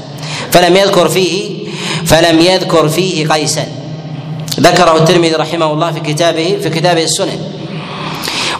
فلم 0.50 0.76
يذكر 0.76 1.08
فيه 1.08 1.50
فلم 2.06 2.40
يذكر 2.40 2.88
فيه 2.88 3.28
قيسا. 3.28 3.79
ذكره 4.60 4.96
الترمذي 4.96 5.34
رحمه 5.34 5.72
الله 5.72 5.92
في 5.92 6.00
كتابه 6.00 6.58
في 6.62 6.70
كتابه 6.70 7.02
السنن. 7.04 7.40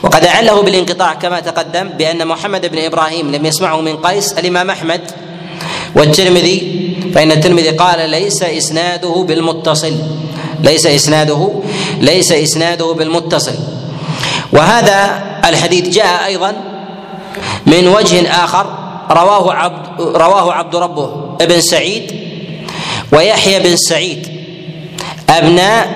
وقد 0.03 0.25
أعله 0.25 0.63
بالانقطاع 0.63 1.15
كما 1.15 1.41
تقدم 1.41 1.89
بأن 1.89 2.27
محمد 2.27 2.67
بن 2.67 2.79
إبراهيم 2.79 3.33
لم 3.33 3.47
يسمعه 3.47 3.81
من 3.81 3.97
قيس 3.97 4.33
الإمام 4.33 4.71
أحمد 4.71 5.01
والترمذي 5.97 6.91
فإن 7.15 7.33
الترمذي 7.33 7.69
قال 7.69 8.11
ليس 8.11 8.43
إسناده 8.43 9.25
بالمتصل. 9.29 9.95
ليس 10.63 10.87
إسناده 10.87 11.63
ليس 12.01 12.33
إسناده 12.33 12.93
بالمتصل. 12.93 13.55
وهذا 14.53 15.23
الحديث 15.45 15.89
جاء 15.89 16.27
أيضا 16.27 16.53
من 17.67 17.89
وجه 17.89 18.45
آخر 18.45 18.67
رواه 19.11 19.53
عبد 19.53 20.01
رواه 20.01 20.53
عبد 20.53 20.77
ربه 20.77 21.37
ابن 21.41 21.61
سعيد 21.61 22.13
ويحيى 23.13 23.61
بن 23.61 23.77
سعيد. 23.77 24.40
أبناء 25.31 25.89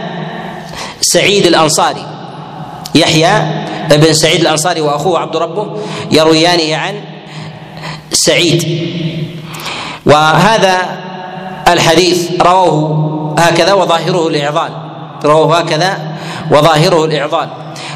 سعيد 1.00 1.46
الأنصاري. 1.46 2.06
يحيى 2.94 3.32
بن 3.90 4.12
سعيد 4.12 4.40
الأنصاري 4.40 4.80
وأخوه 4.80 5.18
عبد 5.18 5.36
ربه 5.36 5.76
يرويانه 6.10 6.76
عن 6.76 7.00
سعيد. 8.12 8.88
وهذا 10.06 10.78
الحديث 11.68 12.30
رواه 12.40 13.34
هكذا 13.38 13.72
وظاهره 13.72 14.28
الإعضال. 14.28 14.70
رواه 15.24 15.58
هكذا 15.58 15.98
وظاهره 16.50 17.04
الإعضال. 17.04 17.48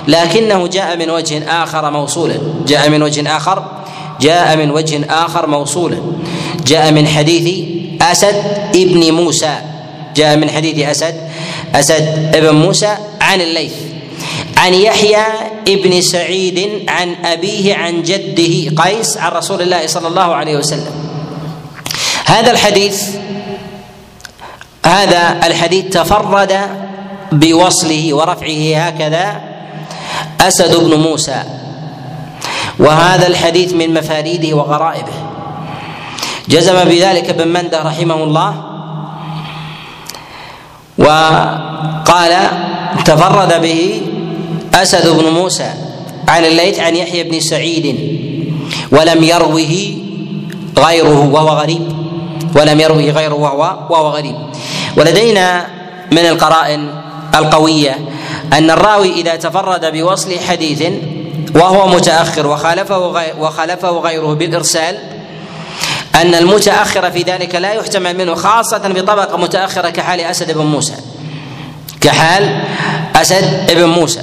لكنه 0.08 0.66
جاء 0.66 0.96
من 0.96 1.10
وجه 1.10 1.62
آخر 1.62 1.90
موصولا. 1.90 2.36
جاء 2.66 2.90
من 2.90 3.02
وجه 3.02 3.36
آخر 3.36 3.62
جاء 4.20 4.56
من 4.56 4.70
وجه 4.70 5.04
آخر 5.10 5.46
موصولا. 5.46 5.98
جاء 6.66 6.92
من 6.92 7.06
حديث 7.06 7.68
أسد 8.02 8.34
ابن 8.74 9.12
موسى. 9.12 9.58
جاء 10.18 10.36
من 10.36 10.50
حديث 10.50 10.88
أسد 10.88 11.14
أسد 11.74 12.34
ابن 12.34 12.54
موسى 12.54 12.96
عن 13.20 13.40
الليث 13.40 13.74
عن 14.56 14.74
يحيى 14.74 15.26
ابن 15.68 16.00
سعيد 16.00 16.84
عن 16.88 17.14
أبيه 17.24 17.74
عن 17.74 18.02
جده 18.02 18.82
قيس 18.82 19.16
عن 19.16 19.32
رسول 19.32 19.62
الله 19.62 19.86
صلى 19.86 20.08
الله 20.08 20.34
عليه 20.34 20.56
وسلم. 20.56 20.94
هذا 22.24 22.50
الحديث 22.50 23.02
هذا 24.86 25.40
الحديث 25.46 25.84
تفرد 25.84 26.52
بوصله 27.32 28.14
ورفعه 28.14 28.76
هكذا 28.76 29.40
أسد 30.40 30.76
بن 30.76 30.94
موسى. 30.94 31.42
وهذا 32.78 33.26
الحديث 33.26 33.72
من 33.72 33.94
مفاريده 33.94 34.56
وغرائبه. 34.56 35.16
جزم 36.48 36.84
بذلك 36.84 37.30
ابن 37.30 37.48
منده 37.48 37.82
رحمه 37.82 38.24
الله 38.24 38.67
وقال 41.08 42.32
تفرد 43.04 43.62
به 43.62 44.02
أسد 44.74 45.08
بن 45.08 45.30
موسى 45.30 45.70
عن 46.28 46.44
الليث 46.44 46.80
عن 46.80 46.96
يحيى 46.96 47.22
بن 47.22 47.40
سعيد 47.40 47.86
ولم 48.92 49.24
يروه 49.24 49.94
غيره 50.78 51.28
وهو 51.32 51.48
غريب. 51.48 51.82
ولم 52.56 52.80
يروه 52.80 53.10
غيره 53.10 53.34
وهو 53.34 53.78
وهو 53.90 54.08
غريب. 54.08 54.36
ولدينا 54.96 55.66
من 56.12 56.18
القرائن 56.18 56.90
القوية 57.34 57.98
أن 58.52 58.70
الراوي 58.70 59.12
إذا 59.12 59.36
تفرد 59.36 59.92
بوصل 59.92 60.38
حديث 60.38 60.82
وهو 61.54 61.88
متأخر 61.88 62.46
وخالفه 62.46 62.98
وخالفه 63.40 63.90
غيره 63.90 64.34
بالإرسال 64.34 65.17
أن 66.22 66.34
المتأخر 66.34 67.10
في 67.10 67.22
ذلك 67.22 67.54
لا 67.54 67.72
يحتمل 67.72 68.16
منه 68.16 68.34
خاصة 68.34 68.78
في 68.78 69.02
طبقة 69.02 69.36
متأخرة 69.36 69.90
كحال 69.90 70.20
أسد 70.20 70.52
بن 70.52 70.64
موسى. 70.64 70.94
كحال 72.00 72.60
أسد 73.16 73.74
بن 73.74 73.84
موسى. 73.84 74.22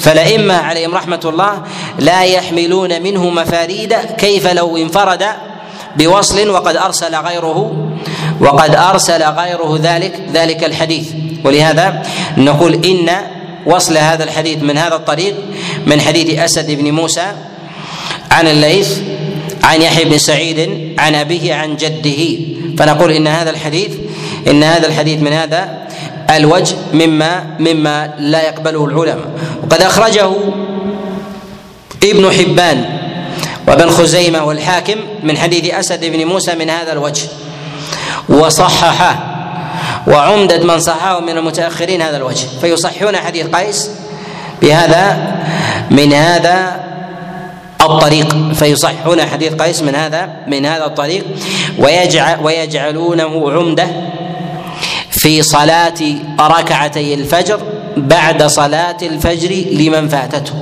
فالأئمة 0.00 0.54
عليهم 0.54 0.94
رحمة 0.94 1.20
الله 1.24 1.62
لا 1.98 2.22
يحملون 2.22 3.02
منه 3.02 3.30
مفاريد 3.30 3.94
كيف 4.18 4.46
لو 4.46 4.76
انفرد 4.76 5.24
بوصل 5.96 6.50
وقد 6.50 6.76
أرسل 6.76 7.14
غيره 7.16 7.88
وقد 8.40 8.74
أرسل 8.74 9.22
غيره 9.22 9.78
ذلك 9.82 10.20
ذلك 10.32 10.64
الحديث. 10.64 11.08
ولهذا 11.44 12.02
نقول 12.36 12.84
إن 12.84 13.10
وصل 13.66 13.96
هذا 13.96 14.24
الحديث 14.24 14.62
من 14.62 14.78
هذا 14.78 14.94
الطريق 14.94 15.34
من 15.86 16.00
حديث 16.00 16.38
أسد 16.38 16.70
بن 16.70 16.90
موسى 16.90 17.32
عن 18.30 18.48
الليث 18.48 18.98
عن 19.66 19.82
يحيى 19.82 20.04
بن 20.04 20.18
سعيد 20.18 20.58
عن 20.98 21.14
أبيه 21.14 21.54
عن 21.54 21.76
جده. 21.76 22.38
فنقول 22.78 23.12
إن 23.12 23.26
هذا 23.26 23.50
الحديث 23.50 23.90
إن 24.50 24.62
هذا 24.62 24.86
الحديث 24.86 25.22
من 25.22 25.32
هذا 25.32 25.78
الوجه 26.30 26.76
مما 26.94 27.46
مما 27.58 28.14
لا 28.18 28.42
يقبله 28.42 28.84
العلماء. 28.84 29.28
وقد 29.62 29.82
أخرجه 29.82 30.30
ابن 32.04 32.32
حبان 32.32 32.84
وابن 33.68 33.90
خزيمة 33.90 34.44
والحاكم 34.44 34.96
من 35.22 35.38
حديث 35.38 35.74
أسد 35.74 36.04
بن 36.04 36.24
موسى 36.24 36.54
من 36.54 36.70
هذا 36.70 36.92
الوجه. 36.92 37.26
وصححه 38.28 39.32
وعمدة 40.06 40.64
من 40.64 40.80
صححه 40.80 41.20
من 41.20 41.38
المتأخرين 41.38 42.02
هذا 42.02 42.16
الوجه. 42.16 42.46
فيصححون 42.60 43.16
حديث 43.16 43.46
قيس 43.46 43.90
بهذا 44.62 45.34
من 45.90 46.12
هذا 46.12 46.86
الطريق 47.86 48.52
فيصححون 48.54 49.22
حديث 49.22 49.52
قيس 49.54 49.82
من 49.82 49.94
هذا 49.94 50.30
من 50.46 50.66
هذا 50.66 50.84
الطريق 50.86 51.24
ويجعل 51.78 52.38
ويجعلونه 52.44 53.52
عمدة 53.52 53.86
في 55.10 55.42
صلاة 55.42 56.00
ركعتي 56.40 57.14
الفجر 57.14 57.60
بعد 57.96 58.42
صلاة 58.42 58.96
الفجر 59.02 59.50
لمن 59.72 60.08
فاتته. 60.08 60.54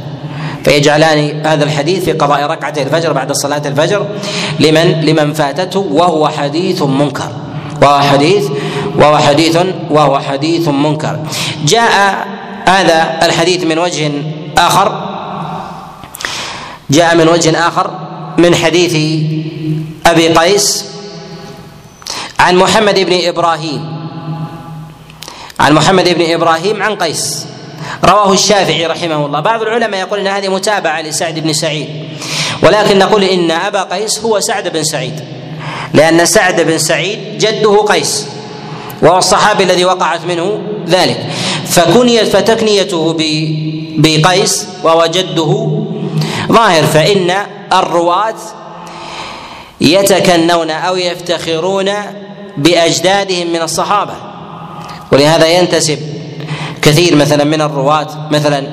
فيجعلان 0.64 1.46
هذا 1.46 1.64
الحديث 1.64 2.04
في 2.04 2.12
قضاء 2.12 2.42
ركعتي 2.42 2.82
الفجر 2.82 3.12
بعد 3.12 3.32
صلاة 3.32 3.62
الفجر 3.66 4.06
لمن 4.60 5.00
لمن 5.00 5.32
فاتته 5.32 5.80
وهو 5.80 6.28
حديث 6.28 6.82
منكر. 6.82 7.32
وهو 7.82 8.00
حديث 8.00 8.44
وهو 8.98 9.18
حديث 9.18 9.58
وهو 9.90 10.18
حديث 10.18 10.68
منكر. 10.68 11.18
جاء 11.64 12.26
هذا 12.68 13.18
الحديث 13.22 13.64
من 13.64 13.78
وجه 13.78 14.10
آخر 14.58 15.13
جاء 16.90 17.16
من 17.16 17.28
وجه 17.28 17.68
آخر 17.68 17.90
من 18.38 18.54
حديث 18.54 18.92
أبي 20.06 20.28
قيس 20.28 20.84
عن 22.38 22.56
محمد 22.56 22.98
بن 22.98 23.28
إبراهيم. 23.28 24.04
عن 25.60 25.72
محمد 25.72 26.08
بن 26.08 26.32
إبراهيم 26.32 26.82
عن 26.82 26.96
قيس. 26.96 27.46
رواه 28.04 28.32
الشافعي 28.32 28.86
رحمه 28.86 29.26
الله. 29.26 29.40
بعض 29.40 29.62
العلماء 29.62 30.00
يقول 30.00 30.18
إن 30.20 30.26
هذه 30.26 30.48
متابعة 30.48 31.02
لسعد 31.02 31.38
بن 31.38 31.52
سعيد. 31.52 31.88
ولكن 32.62 32.98
نقول 32.98 33.24
إن 33.24 33.50
أبا 33.50 33.82
قيس 33.82 34.18
هو 34.18 34.40
سعد 34.40 34.68
بن 34.68 34.84
سعيد. 34.84 35.20
لأن 35.94 36.26
سعد 36.26 36.60
بن 36.60 36.78
سعيد 36.78 37.38
جده 37.38 37.84
قيس. 37.88 38.26
وهو 39.02 39.18
الصحابي 39.18 39.64
الذي 39.64 39.84
وقعت 39.84 40.24
منه 40.24 40.62
ذلك. 40.88 41.26
فكنيت 41.66 42.28
فتكنيته 42.28 43.16
بقيس 43.98 44.66
وهو 44.82 45.06
جده 45.06 45.84
ظاهر 46.52 46.82
فإن 46.82 47.32
الرواة 47.72 48.34
يتكنون 49.80 50.70
أو 50.70 50.96
يفتخرون 50.96 51.90
بأجدادهم 52.56 53.52
من 53.52 53.62
الصحابة. 53.62 54.14
ولهذا 55.12 55.46
ينتسب 55.46 55.98
كثير 56.82 57.16
مثلا 57.16 57.44
من 57.44 57.60
الرواة 57.60 58.08
مثلا 58.30 58.66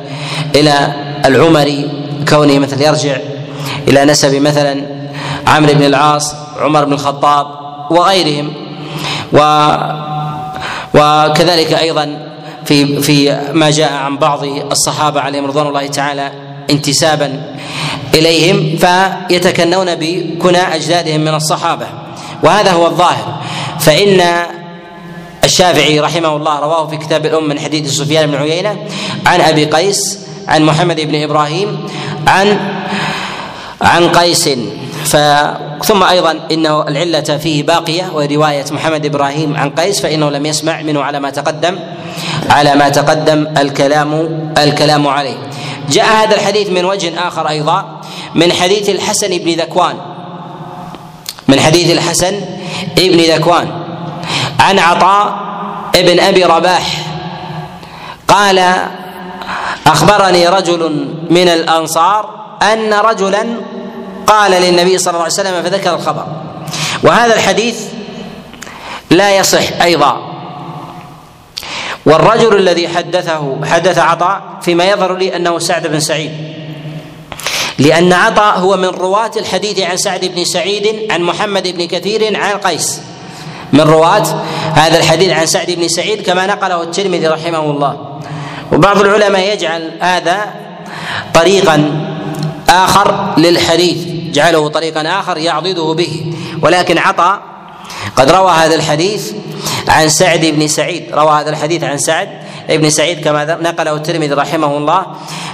إلى 0.56 0.94
العمري 1.26 1.92
كونه 2.30 2.60
مثلا 2.60 2.84
يرجع 2.84 3.18
إلى 3.88 4.06
نسب 4.06 4.42
مثلا 4.42 4.86
عمرو 5.48 5.74
بن 5.74 5.84
العاص 5.84 6.36
عمر 6.60 6.86
بن 6.86 6.94
الخطاب 6.94 7.48
وغيرهم. 7.92 8.54
و 9.34 9.40
وكذلك 10.94 11.74
أيضا 11.74 12.32
في 12.66 13.02
في 13.02 13.40
ما 13.54 13.70
جاء 13.70 13.94
عن 13.94 14.18
بعض 14.18 14.44
الصحابة 14.44 15.22
عليهم 15.22 15.46
رضوان 15.46 15.68
الله 15.68 15.88
تعالى 15.88 16.32
انتسابا 16.72 17.56
إليهم 18.14 18.78
فيتكنون 18.78 19.96
بكنى 19.96 20.76
أجدادهم 20.76 21.22
من 21.22 21.34
الصحابة. 21.34 21.88
وهذا 22.44 22.72
هو 22.72 22.86
الظاهر. 22.86 23.42
فإن 23.80 24.22
الشافعي 25.44 26.00
رحمه 26.00 26.36
الله 26.36 26.60
رواه 26.60 26.88
في 26.88 26.98
كتاب 26.98 27.26
الأم 27.26 27.48
من 27.48 27.60
حديث 27.60 27.92
سفيان 27.92 28.32
بن 28.32 28.36
عيينة 28.36 28.78
عن 29.26 29.42
أبي 29.42 29.66
قيس 29.66 30.20
عن 30.48 30.66
محمد 30.66 31.02
بن 31.02 31.24
إبراهيم 31.24 31.88
عن 32.28 32.60
عن 33.82 34.10
قيس. 34.10 34.50
ف 35.06 35.18
ثم 35.84 36.04
أيضا 36.04 36.40
انه 36.52 36.88
العلة 36.88 37.38
فيه 37.38 37.64
باقية 37.64 38.12
وروايه 38.14 38.66
محمد 38.72 39.06
إبراهيم 39.06 39.58
عن 39.58 39.70
قيس 39.70 40.02
فإنه 40.02 40.30
لم 40.30 40.46
يسمع 40.46 40.82
منه 40.82 41.04
على 41.04 41.20
ما 41.20 41.30
تقدم. 41.30 41.80
على 42.52 42.76
ما 42.76 42.90
تقدم 42.90 43.48
الكلام 43.58 44.12
الكلام 44.58 45.08
عليه. 45.08 45.38
جاء 45.90 46.06
هذا 46.06 46.36
الحديث 46.36 46.70
من 46.70 46.86
وجه 46.86 47.28
آخر 47.28 47.50
أيضا 47.50 48.02
من 48.36 48.54
حديث 48.54 48.90
الحسن 48.90 49.38
بن 49.38 49.52
ذكوان. 49.52 49.96
من 51.48 51.60
حديث 51.60 51.92
الحسن 51.92 52.42
بن 52.98 53.20
ذكوان. 53.20 53.68
عن 54.60 54.80
عطاء 54.80 55.34
ابن 55.96 56.20
أبي 56.20 56.44
رباح 56.46 56.98
قال 58.28 58.76
أخبرني 59.88 60.48
رجل 60.48 61.08
من 61.30 61.48
الأنصار 61.50 62.30
أن 62.74 62.94
رجلا 62.94 63.46
قال 64.28 64.52
للنبي 64.52 64.98
صلى 64.98 65.12
الله 65.12 65.24
عليه 65.24 65.34
وسلم 65.34 65.64
فذكر 65.64 65.96
الخبر. 65.96 66.26
وهذا 67.04 67.36
الحديث 67.36 67.80
لا 69.10 69.38
يصح 69.38 69.82
أيضا. 69.82 70.31
والرجل 72.06 72.58
الذي 72.58 72.88
حدثه 72.88 73.66
حدث 73.66 73.98
عطاء 73.98 74.42
فيما 74.62 74.86
يظهر 74.86 75.18
لي 75.18 75.36
أنه 75.36 75.60
سعد 75.60 75.88
بن 75.88 76.00
سعيد. 76.00 76.32
لأن 77.80 78.14
عطاء 78.14 78.60
هو 78.60 78.78
من 78.78 78.86
رواة 78.86 79.32
الحديث 79.38 79.80
عن 79.80 79.98
سعد 79.98 80.26
بن 80.26 80.46
سعيد 80.46 81.12
عن 81.12 81.22
محمد 81.22 81.68
بن 81.68 81.86
كثير 81.88 82.38
عن 82.38 82.58
قيس. 82.58 83.02
من 83.74 83.82
رواة 83.82 84.24
هذا 84.74 84.98
الحديث 84.98 85.30
عن 85.30 85.46
سعد 85.46 85.72
بن 85.72 85.88
سعيد 85.88 86.22
كما 86.22 86.48
نقله 86.48 86.84
الترمذي 86.84 87.28
رحمه 87.28 87.60
الله. 87.60 88.20
وبعض 88.72 89.02
العلماء 89.02 89.54
يجعل 89.54 89.92
هذا 90.00 90.54
طريقا 91.34 92.08
آخر 92.70 93.34
للحديث 93.38 93.98
جعله 94.34 94.68
طريقا 94.68 95.20
آخر 95.20 95.38
يعضده 95.38 95.94
به. 95.94 96.34
ولكن 96.62 96.98
عطاء 96.98 97.42
قد 98.16 98.32
روى 98.32 98.52
هذا 98.52 98.76
الحديث 98.76 99.32
عن 99.88 100.10
سعد 100.10 100.46
بن 100.46 100.68
سعيد 100.68 101.04
روى 101.14 101.32
هذا 101.32 101.50
الحديث 101.50 101.84
عن 101.84 101.98
سعد 101.98 102.28
بن 102.70 102.90
سعيد 102.90 103.24
كما 103.24 103.58
نقله 103.62 103.96
الترمذي 103.96 104.34
رحمه 104.34 104.78
الله 104.78 105.06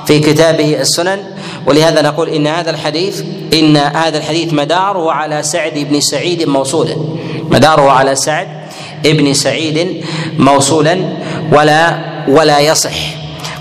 في 0.05 0.19
كتابه 0.19 0.81
السنن 0.81 1.19
ولهذا 1.65 2.01
نقول 2.01 2.29
إن 2.29 2.47
هذا 2.47 2.69
الحديث 2.69 3.23
إن 3.53 3.77
هذا 3.77 4.17
الحديث 4.17 4.53
مداره 4.53 5.11
على 5.11 5.43
سعد 5.43 5.73
بن 5.73 6.01
سعيد 6.01 6.47
موصولا 6.47 6.95
مداره 7.51 7.91
على 7.91 8.15
سعد 8.15 8.47
ابن 9.05 9.33
سعيد 9.33 10.03
موصولا 10.37 10.97
ولا 11.51 11.97
ولا 12.27 12.59
يصح. 12.59 12.95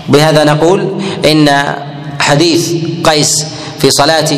بهذا 0.07 0.43
نقول 0.43 1.01
إن 1.25 1.75
حديث 2.19 2.73
قيس 3.03 3.45
في 3.79 3.91
صلاة 3.91 4.29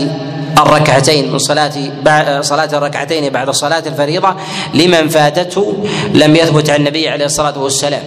الركعتين 0.58 1.32
من 1.32 1.38
صلاة 1.38 1.72
صلاة 2.42 2.70
الركعتين 2.74 3.30
بعد 3.30 3.50
صلاة 3.50 3.84
الفريضة 3.86 4.36
لمن 4.74 5.10
فاتته 5.10 5.88
لم 6.14 6.36
يثبت 6.36 6.70
عن 6.70 6.80
النبي 6.80 7.10
عليه 7.10 7.26
الصلاة 7.26 7.60
والسلام. 7.60 8.04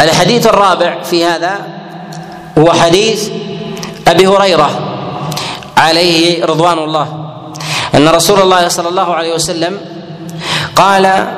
الحديث 0.00 0.46
الرابع 0.46 1.02
في 1.02 1.24
هذا 1.24 1.58
هو 2.58 2.72
حديث 2.72 3.28
أبي 4.08 4.26
هريرة 4.26 4.70
عليه 5.76 6.44
رضوان 6.44 6.78
الله. 6.78 7.08
أن 7.94 8.08
رسول 8.08 8.40
الله 8.40 8.68
صلى 8.68 8.88
الله 8.88 9.14
عليه 9.14 9.34
وسلم 9.34 9.80
قال 10.76 11.28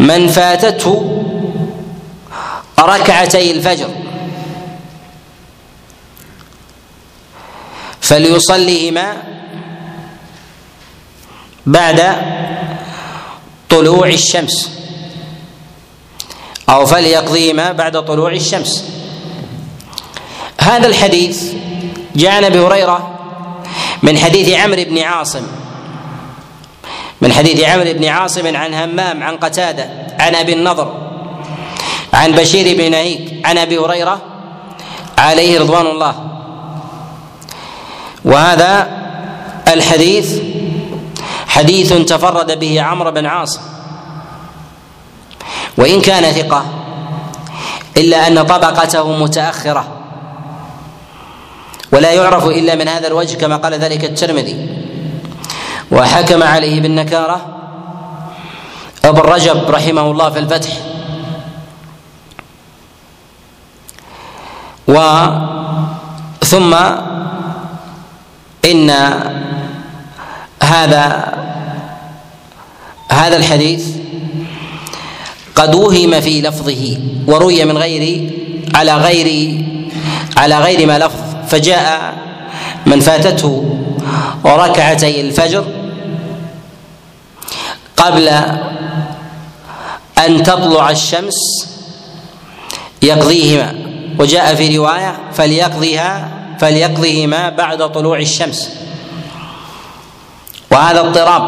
من 0.00 0.28
فاتته 0.28 1.20
ركعتي 2.80 3.50
الفجر 3.50 3.88
فليصليهما 8.04 9.16
بعد 11.66 12.00
طلوع 13.70 14.08
الشمس 14.08 14.70
أو 16.68 16.86
فليقضيهما 16.86 17.72
بعد 17.72 18.04
طلوع 18.04 18.32
الشمس. 18.32 18.84
هذا 20.60 20.86
الحديث 20.86 21.52
جاء 22.16 22.30
عن 22.30 22.44
أبي 22.44 22.58
هريرة 22.58 22.98
من 24.02 24.18
حديث 24.18 24.48
عمرو 24.48 24.84
بن 24.84 24.98
عاصم 24.98 25.46
من 27.20 27.32
حديث 27.32 27.60
عمرو 27.60 27.92
بن 27.92 28.04
عاصم 28.04 28.56
عن 28.56 28.74
همام 28.74 29.22
عن 29.22 29.36
قتادة 29.36 29.88
عن 30.18 30.34
أبي 30.34 30.52
النضر 30.52 30.88
عن 32.12 32.32
بشير 32.32 32.76
بن 32.76 32.90
نهيك 32.90 33.46
عن 33.46 33.58
أبي 33.58 33.78
هريرة 33.78 34.22
عليه 35.18 35.60
رضوان 35.60 35.86
الله. 35.86 36.33
وهذا 38.24 38.88
الحديث 39.68 40.40
حديث 41.46 41.92
تفرد 41.92 42.58
به 42.58 42.82
عمرو 42.82 43.10
بن 43.10 43.26
عاصم. 43.26 43.60
وإن 45.78 46.00
كان 46.00 46.32
ثقة 46.32 46.64
إلا 47.96 48.26
أن 48.28 48.42
طبقته 48.42 49.16
متأخرة 49.16 49.84
ولا 51.92 52.12
يعرف 52.12 52.46
إلا 52.46 52.74
من 52.74 52.88
هذا 52.88 53.06
الوجه 53.06 53.36
كما 53.36 53.56
قال 53.56 53.74
ذلك 53.74 54.04
الترمذي. 54.04 54.68
وحكم 55.92 56.42
عليه 56.42 56.80
بالنكارة 56.80 57.46
ابن 59.04 59.20
رجب 59.20 59.70
رحمه 59.70 60.10
الله 60.10 60.30
في 60.30 60.38
الفتح. 60.38 60.72
و 64.88 64.96
ثم 66.44 66.74
إن 68.70 68.90
هذا 70.62 71.34
هذا 73.10 73.36
الحديث 73.36 73.88
قد 75.54 75.74
وهم 75.74 76.20
في 76.20 76.40
لفظه 76.42 76.98
وروي 77.26 77.64
من 77.64 77.78
غير 77.78 78.30
على 78.74 78.96
غير 78.96 79.58
على 80.36 80.58
غير 80.58 80.86
ما 80.86 80.98
لفظ 80.98 81.20
فجاء 81.48 82.14
من 82.86 83.00
فاتته 83.00 83.78
ركعتي 84.44 85.20
الفجر 85.20 85.64
قبل 87.96 88.28
أن 90.26 90.42
تطلع 90.42 90.90
الشمس 90.90 91.34
يقضيهما 93.02 93.74
وجاء 94.18 94.54
في 94.54 94.76
رواية 94.76 95.16
فليقضيها 95.32 96.43
فليقضيهما 96.58 97.48
بعد 97.48 97.92
طلوع 97.92 98.18
الشمس. 98.18 98.70
وهذا 100.70 101.00
اضطراب. 101.00 101.42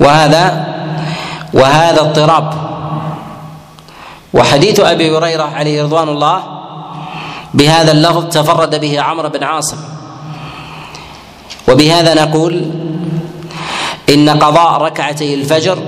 وهذا 0.00 0.66
وهذا 1.54 2.00
اضطراب. 2.00 2.54
وحديث 4.34 4.80
أبي 4.80 5.16
هريرة 5.16 5.42
عليه 5.42 5.82
رضوان 5.82 6.08
الله 6.08 6.42
بهذا 7.54 7.92
اللفظ 7.92 8.28
تفرد 8.28 8.80
به 8.80 9.00
عمرو 9.00 9.28
بن 9.28 9.44
عاصم. 9.44 9.76
وبهذا 11.68 12.14
نقول 12.14 12.70
إن 14.08 14.30
قضاء 14.30 14.82
ركعتي 14.82 15.34
الفجر 15.34 15.78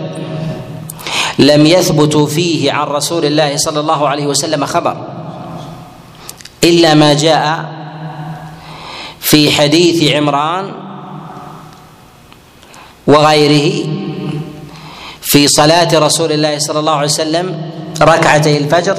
لم 1.39 1.66
يثبت 1.66 2.16
فيه 2.16 2.72
عن 2.72 2.87
رسول 2.87 3.24
الله 3.24 3.57
صلى 3.57 3.80
الله 3.80 4.09
عليه 4.09 4.26
وسلم 4.26 4.66
خبر. 4.66 5.14
إلا 6.65 6.95
ما 6.95 7.15
جاء 7.15 7.65
في 9.21 9.51
حديث 9.51 10.12
عمران 10.12 10.73
وغيره 13.07 13.87
في 15.23 15.49
صلاة 15.49 15.89
رسول 15.99 16.33
الله 16.33 16.59
صلى 16.59 16.79
الله 16.79 16.93
عليه 16.93 17.05
وسلم 17.05 17.71
ركعتي 18.03 18.59
الفجر 18.59 18.99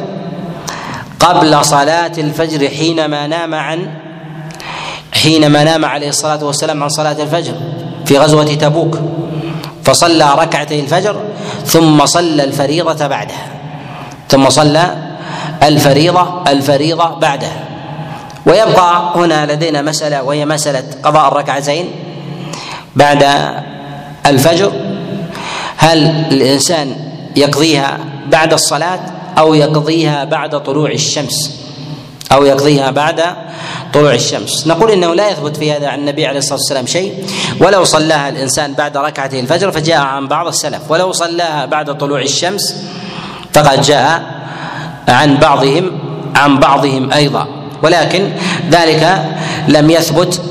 قبل 1.20 1.66
صلاة 1.66 2.12
الفجر 2.18 2.70
حينما 2.70 3.28
نام 3.28 3.54
عن 3.56 3.94
حينما 5.14 5.64
نام 5.64 5.86
عليه 5.86 6.10
الصلاة 6.10 6.44
والسلام 6.44 6.84
عن 6.84 6.90
صلاة 6.90 7.24
الفجر 7.24 7.54
في 8.06 8.18
غزوة 8.18 8.54
تبوك. 8.54 9.00
فصلى 9.84 10.36
ركعتي 10.38 10.80
الفجر 10.80 11.24
ثم 11.66 12.06
صلى 12.06 12.44
الفريضة 12.44 13.08
بعدها. 13.08 13.48
ثم 14.30 14.50
صلى 14.50 15.15
الفريضة 15.64 16.44
الفريضة 16.48 17.20
بعدها. 17.20 17.66
ويبقى 18.46 19.12
هنا 19.16 19.54
لدينا 19.54 19.82
مسألة 19.82 20.24
وهي 20.24 20.46
مسألة 20.46 20.84
قضاء 21.04 21.28
الركعتين 21.28 21.92
بعد 22.96 23.26
الفجر. 24.26 24.72
هل 25.78 25.98
الإنسان 26.32 26.96
يقضيها 27.36 28.00
بعد 28.28 28.54
الصلاة 28.54 29.00
أو 29.38 29.54
يقضيها 29.54 30.24
بعد 30.24 30.64
طلوع 30.64 30.92
الشمس؟ 30.92 31.52
أو 32.32 32.46
يقضيها 32.46 32.92
بعد 32.92 33.24
طلوع 33.94 34.14
الشمس. 34.14 34.68
نقول 34.68 34.92
إنه 34.92 35.14
لا 35.14 35.30
يثبت 35.30 35.58
في 35.58 35.72
هذا 35.72 35.88
عن 35.88 36.00
النبي 36.00 36.26
عليه 36.26 36.40
الصلاة 36.40 36.60
والسلام 36.60 36.86
شيء. 36.86 37.26
ولو 37.60 37.84
صلاها 37.84 38.30
الإنسان 38.30 38.74
بعد 38.74 38.98
ركعته 38.98 39.40
الفجر 39.40 39.72
فجاء 39.72 39.98
عن 39.98 40.28
بعض 40.28 40.48
السلف. 40.48 40.92
ولو 40.92 41.12
صلاها 41.12 41.66
بعد 41.66 41.98
طلوع 41.98 42.22
الشمس 42.22 42.76
فقد 43.54 43.82
جاء 43.82 44.35
عن 45.08 45.38
بعضهم 45.38 45.92
عن 46.36 46.60
بعضهم 46.60 47.14
أيضا. 47.14 47.48
ولكن 47.84 48.32
ذلك 48.72 49.26
لم 49.68 49.90
يثبت 49.90 50.42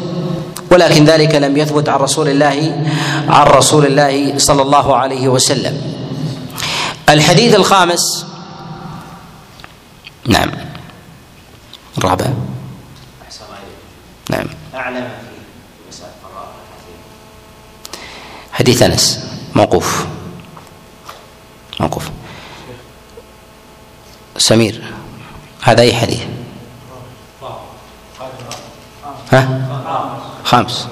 ولكن 0.70 1.04
ذلك 1.04 1.34
لم 1.34 1.56
يثبت 1.56 1.88
عن 1.88 1.98
رسول 2.00 2.28
الله 2.28 2.86
عن 3.28 3.46
رسول 3.46 3.86
الله 3.86 4.38
صلى 4.38 4.62
الله 4.62 4.96
عليه 4.96 5.28
وسلم. 5.28 5.80
الحديث 7.08 7.54
الخامس 7.54 8.26
نعم. 10.26 10.50
الرابع 11.98 12.26
نعم. 14.30 14.46
أعلم 14.74 15.08
حديث 18.52 18.82
أنس 18.82 19.20
موقوف. 19.54 20.06
موقوف. 21.80 22.10
سمير. 24.44 24.82
هذا 25.62 25.82
أي 25.82 25.94
حديث؟ 25.94 26.20
ها؟ 29.32 29.68
خامس. 30.44 30.88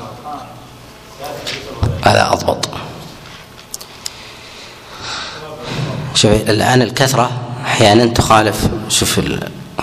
هذا 2.04 2.32
أضبط. 2.32 2.68
شوف 6.14 6.32
الآن 6.32 6.82
الكثرة 6.82 7.30
أحيانا 7.64 8.06
تخالف 8.06 8.68
شوف 8.88 9.20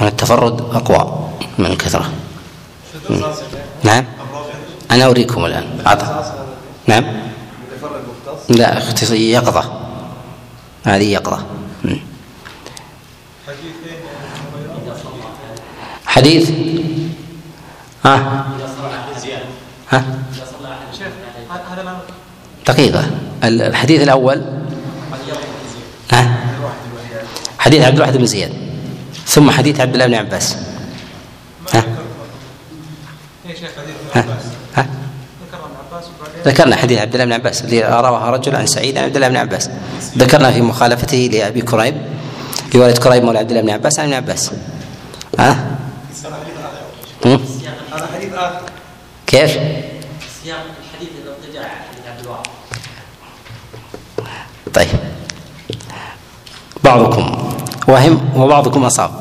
التفرد 0.02 0.62
أقوى 0.62 1.30
من 1.58 1.66
الكثرة. 1.66 2.12
نعم؟ 3.84 4.06
أنا 4.92 5.06
أريكم 5.06 5.46
الآن. 5.46 5.84
عطى 5.86 6.34
نعم؟ 6.88 7.06
لا 8.50 8.80
يقظة. 9.12 9.80
هذه 10.84 11.14
يقظة. 11.14 11.46
حديث؟ 16.06 16.52
ها؟ 18.06 18.46
ها؟ 19.92 20.06
دقيقة. 22.68 23.04
الحديث 23.44 24.02
الأول؟ 24.02 24.42
ها؟ 26.12 26.38
حديث 27.60 27.84
عبد 27.84 27.96
الواحد 27.96 28.18
بن 28.18 28.26
زياد. 28.26 28.54
ثم 29.26 29.52
حديث 29.52 29.80
عبد 29.80 29.94
الله 29.94 30.08
بن 30.08 30.14
عباس. 30.14 30.58
ها؟ 31.74 31.84
ها؟ 34.16 34.26
ها؟ 34.76 34.88
ذكرنا 36.46 36.76
حديث 36.76 37.00
عبد 37.00 37.14
الله 37.14 37.26
بن 37.26 37.34
عباس 37.34 37.62
الذي 37.62 37.82
رواه 37.82 38.30
رجل 38.30 38.56
عن 38.56 38.68
سعيد 38.68 38.98
عن 38.98 39.04
عبد 39.04 39.16
الله 39.16 39.28
بن 39.28 39.38
عباس. 39.38 39.70
ذكرنا 40.18 40.52
في 40.52 40.62
مخالفته 40.62 41.30
لأبي 41.34 41.62
كريب. 41.62 41.96
رواية 42.76 42.94
كريب 42.94 43.24
مولى 43.24 43.40
عبد 43.40 43.50
الله 43.50 43.62
بن 43.62 43.70
عباس 43.70 44.00
عن 44.00 44.06
ابن 44.06 44.14
عباس. 44.14 44.52
ها؟ 45.40 45.78
هذا 47.94 48.08
حديث 48.16 48.34
اخر 48.34 48.62
كيف؟ 49.28 49.58
الحديث 51.56 52.08
عبد 52.08 52.20
الواحد 52.24 52.46
طيب. 54.74 54.88
بعضكم 56.84 57.54
وهم 57.88 58.32
وبعضكم 58.36 58.86
أصاب. 58.86 59.12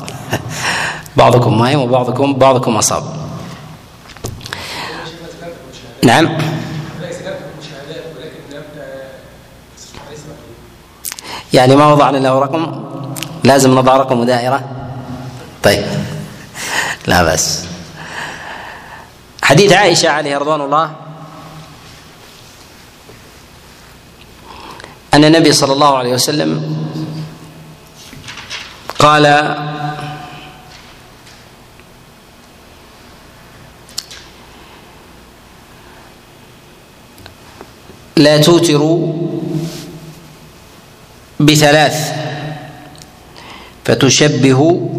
بعضكم 1.17 1.61
واهم 1.61 1.79
وبعضكم 1.79 2.33
بعضكم 2.33 2.77
أصاب. 2.77 3.03
نعم. 6.03 6.37
يعني 11.53 11.75
ما 11.75 11.93
وضعنا 11.93 12.17
له 12.17 12.39
رقم؟ 12.39 12.88
لازم 13.43 13.75
نضع 13.75 13.97
رقم 13.97 14.23
دائرة 14.23 14.69
طيب. 15.63 15.85
لا 17.07 17.23
بس 17.23 17.59
حديث 19.43 19.71
عائشة 19.73 20.09
عليه 20.09 20.37
رضوان 20.37 20.61
الله. 20.61 20.91
أن 25.13 25.25
النبي 25.25 25.51
صلى 25.51 25.73
الله 25.73 25.97
عليه 25.97 26.13
وسلم 26.13 26.77
قال 28.99 29.23
لا 38.15 38.37
توتروا 38.37 39.13
بثلاث 41.39 42.28
فتشبه 43.89 44.89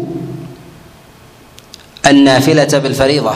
النافلة 2.05 2.79
بالفريضة. 2.79 3.35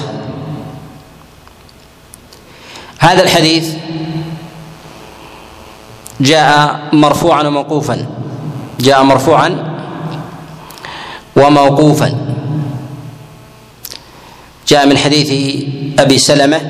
هذا 3.00 3.24
الحديث 3.24 3.74
جاء 6.22 6.80
مرفوعا 6.94 7.44
وموقوفا. 7.48 8.08
جاء 8.80 9.04
مرفوعا 9.04 9.76
وموقوفا. 11.36 12.10
جاء 14.68 14.88
من 14.88 14.98
حديث 14.98 15.30
أبي 16.00 16.18
سلمة 16.18 16.62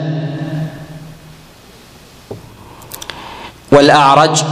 والأعرج 3.71 4.43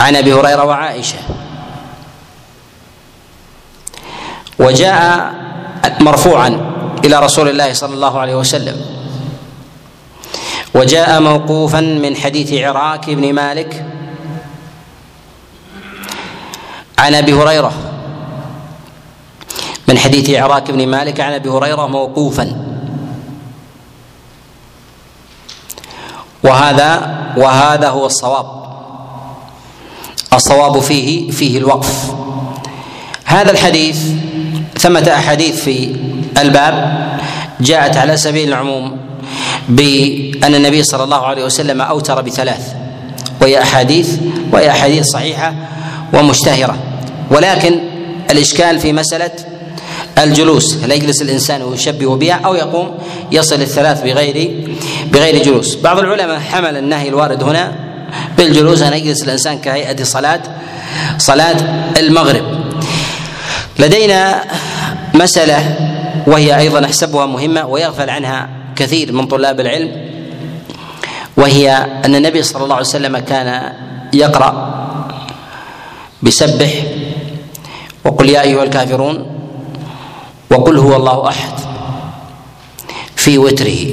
عن 0.00 0.16
أبي 0.16 0.32
هريرة 0.32 0.64
وعائشة. 0.64 1.18
وجاء 4.58 5.34
مرفوعا 6.00 6.48
إلى 7.04 7.20
رسول 7.20 7.48
الله 7.48 7.72
صلى 7.72 7.94
الله 7.94 8.20
عليه 8.20 8.34
وسلم. 8.34 8.76
وجاء 10.74 11.20
موقوفا 11.20 11.80
من 11.80 12.16
حديث 12.16 12.52
عراك 12.52 13.10
بن 13.10 13.32
مالك 13.32 13.84
عن 16.98 17.14
أبي 17.14 17.32
هريرة. 17.32 17.72
من 19.88 19.98
حديث 19.98 20.30
عراك 20.30 20.70
بن 20.70 20.88
مالك 20.88 21.20
عن 21.20 21.32
أبي 21.32 21.48
هريرة 21.48 21.86
موقوفا. 21.86 22.64
وهذا 26.44 27.18
وهذا 27.36 27.88
هو 27.88 28.06
الصواب. 28.06 28.57
الصواب 30.32 30.80
فيه 30.80 31.30
فيه 31.30 31.58
الوقف. 31.58 32.12
هذا 33.24 33.50
الحديث 33.50 33.98
ثمة 34.78 35.10
أحاديث 35.14 35.60
في 35.64 35.96
الباب 36.38 37.08
جاءت 37.60 37.96
على 37.96 38.16
سبيل 38.16 38.48
العموم 38.48 38.96
بأن 39.68 40.54
النبي 40.54 40.82
صلى 40.82 41.04
الله 41.04 41.26
عليه 41.26 41.44
وسلم 41.44 41.80
أوتر 41.80 42.20
بثلاث. 42.20 42.72
وهي 43.42 43.62
أحاديث 43.62 44.18
وهي 44.52 44.70
أحاديث 44.70 45.06
صحيحة 45.06 45.54
ومشتهرة. 46.14 46.76
ولكن 47.30 47.80
الإشكال 48.30 48.78
في 48.80 48.92
مسألة 48.92 49.30
الجلوس 50.18 50.76
هل 50.76 50.92
يجلس 50.92 51.22
الإنسان 51.22 51.62
ويشبه 51.62 52.16
بها 52.16 52.40
أو 52.44 52.54
يقوم 52.54 52.90
يصل 53.32 53.62
الثلاث 53.62 54.02
بغير 54.02 54.66
بغير 55.12 55.42
جلوس. 55.42 55.74
بعض 55.74 55.98
العلماء 55.98 56.40
حمل 56.40 56.76
النهي 56.76 57.08
الوارد 57.08 57.42
هنا 57.42 57.87
بالجلوس 58.36 58.82
أن 58.82 58.92
يجلس 58.92 59.22
الإنسان 59.22 59.58
كهيئة 59.58 60.04
صلاة 60.04 60.40
صلاة 61.18 61.56
المغرب. 61.96 62.44
لدينا 63.78 64.44
مسألة 65.14 65.76
وهي 66.26 66.58
أيضا 66.58 66.84
أحسبها 66.84 67.26
مهمة 67.26 67.66
ويغفل 67.66 68.10
عنها 68.10 68.48
كثير 68.76 69.12
من 69.12 69.26
طلاب 69.26 69.60
العلم 69.60 69.90
وهي 71.36 71.86
أن 72.04 72.14
النبي 72.14 72.42
صلى 72.42 72.64
الله 72.64 72.74
عليه 72.74 72.86
وسلم 72.86 73.18
كان 73.18 73.72
يقرأ 74.12 74.74
بسبح 76.22 76.70
وقل 78.04 78.28
يا 78.28 78.42
أيها 78.42 78.62
الكافرون 78.62 79.26
وقل 80.50 80.78
هو 80.78 80.96
الله 80.96 81.28
أحد 81.28 81.52
في 83.16 83.38
وتره. 83.38 83.86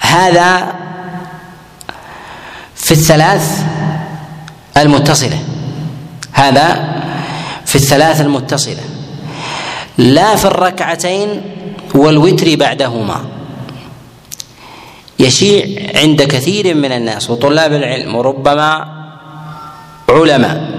هذا 0.00 0.72
في 2.90 2.96
الثلاث 2.96 3.62
المتصلة. 4.76 5.38
هذا 6.32 6.66
في 7.66 7.76
الثلاث 7.76 8.20
المتصلة. 8.20 8.82
لا 9.98 10.36
في 10.36 10.44
الركعتين 10.44 11.42
والوتر 11.94 12.56
بعدهما. 12.56 13.24
يشيع 15.18 15.90
عند 15.94 16.22
كثير 16.22 16.74
من 16.74 16.92
الناس 16.92 17.30
وطلاب 17.30 17.72
العلم 17.72 18.14
وربما 18.14 18.88
علماء 20.08 20.70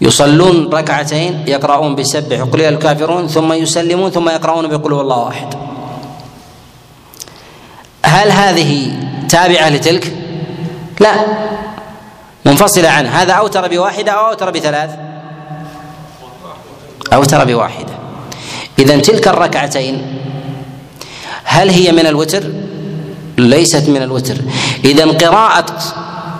يصلون 0.00 0.70
ركعتين 0.74 1.44
يقرؤون 1.46 1.94
بسبح 1.94 2.38
يا 2.54 2.68
الكافرون 2.68 3.28
ثم 3.28 3.52
يسلمون 3.52 4.10
ثم 4.10 4.28
يقرؤون 4.28 4.66
بقل 4.68 4.92
هو 4.92 5.00
الله 5.00 5.28
أحد. 5.28 5.54
هل 8.04 8.30
هذه 8.30 8.98
تابعة 9.28 9.68
لتلك؟ 9.68 10.25
لا. 11.00 11.12
منفصلة 12.44 12.88
عنه. 12.88 13.08
هذا 13.08 13.32
أوتر 13.32 13.68
بواحدة 13.68 14.12
أو 14.12 14.28
أوتر 14.28 14.50
بثلاث. 14.50 14.90
أوتر 17.12 17.44
بواحدة. 17.44 17.92
إذا 18.78 18.96
تلك 18.96 19.28
الركعتين 19.28 20.18
هل 21.44 21.70
هي 21.70 21.92
من 21.92 22.06
الوتر؟ 22.06 22.42
ليست 23.38 23.88
من 23.88 24.02
الوتر. 24.02 24.36
إذا 24.84 25.06
قراءة 25.06 25.66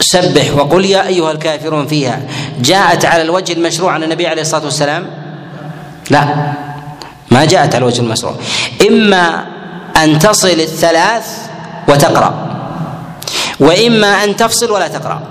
سبح 0.00 0.57
وقل 0.57 0.84
يا 0.84 1.07
أيها 1.07 1.32
الكافرون 1.32 1.86
فيها 1.86 2.20
جاءت 2.61 3.04
على 3.04 3.22
الوجه 3.22 3.52
المشروع 3.52 3.92
عن 3.92 4.02
النبي 4.02 4.26
عليه 4.26 4.42
الصلاة 4.42 4.64
والسلام؟ 4.64 5.11
لا. 6.11 6.52
ما 7.30 7.44
جاءت 7.44 7.74
على 7.74 7.78
الوجه 7.82 8.00
المشروع. 8.00 8.34
إما 8.88 9.46
أن 9.96 10.18
تصل 10.18 10.48
الثلاث 10.48 11.38
وتقرأ. 11.88 12.55
وإما 13.61 14.24
أن 14.24 14.36
تفصل 14.36 14.70
ولا 14.70 14.88
تقرأ. 14.88 15.22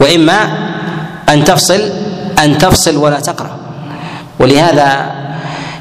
وإما 0.00 0.40
أن 1.28 1.44
تفصل 1.44 1.90
أن 2.44 2.58
تفصل 2.58 2.96
ولا 2.96 3.20
تقرأ. 3.20 3.56
ولهذا 4.40 5.10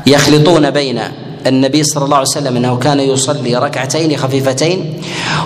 يخلطون 0.07 0.71
بين 0.71 1.01
النبي 1.47 1.83
صلى 1.83 2.05
الله 2.05 2.17
عليه 2.17 2.27
وسلم 2.27 2.57
أنه 2.57 2.77
كان 2.77 2.99
يصلي 2.99 3.55
ركعتين 3.55 4.17
خفيفتين 4.17 5.01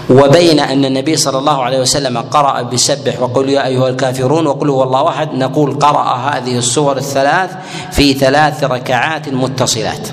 وبين 0.10 0.60
أن 0.60 0.86
النبي 0.86 1.16
صلى 1.16 1.38
الله 1.38 1.64
عليه 1.64 1.80
وسلم 1.80 2.18
قرأ 2.18 2.62
بسبح 2.62 3.22
وقل 3.22 3.50
يا 3.50 3.66
أيها 3.66 3.90
الكافرون 3.90 4.48
وقل 4.48 4.70
هو 4.70 4.84
الله 4.84 5.10
أحد 5.10 5.34
نقول 5.34 5.80
قرأ 5.80 6.16
هذه 6.16 6.58
السور 6.58 6.98
الثلاث 6.98 7.50
في 7.92 8.14
ثلاث 8.14 8.64
ركعات 8.64 9.30
متصلات. 9.30 10.08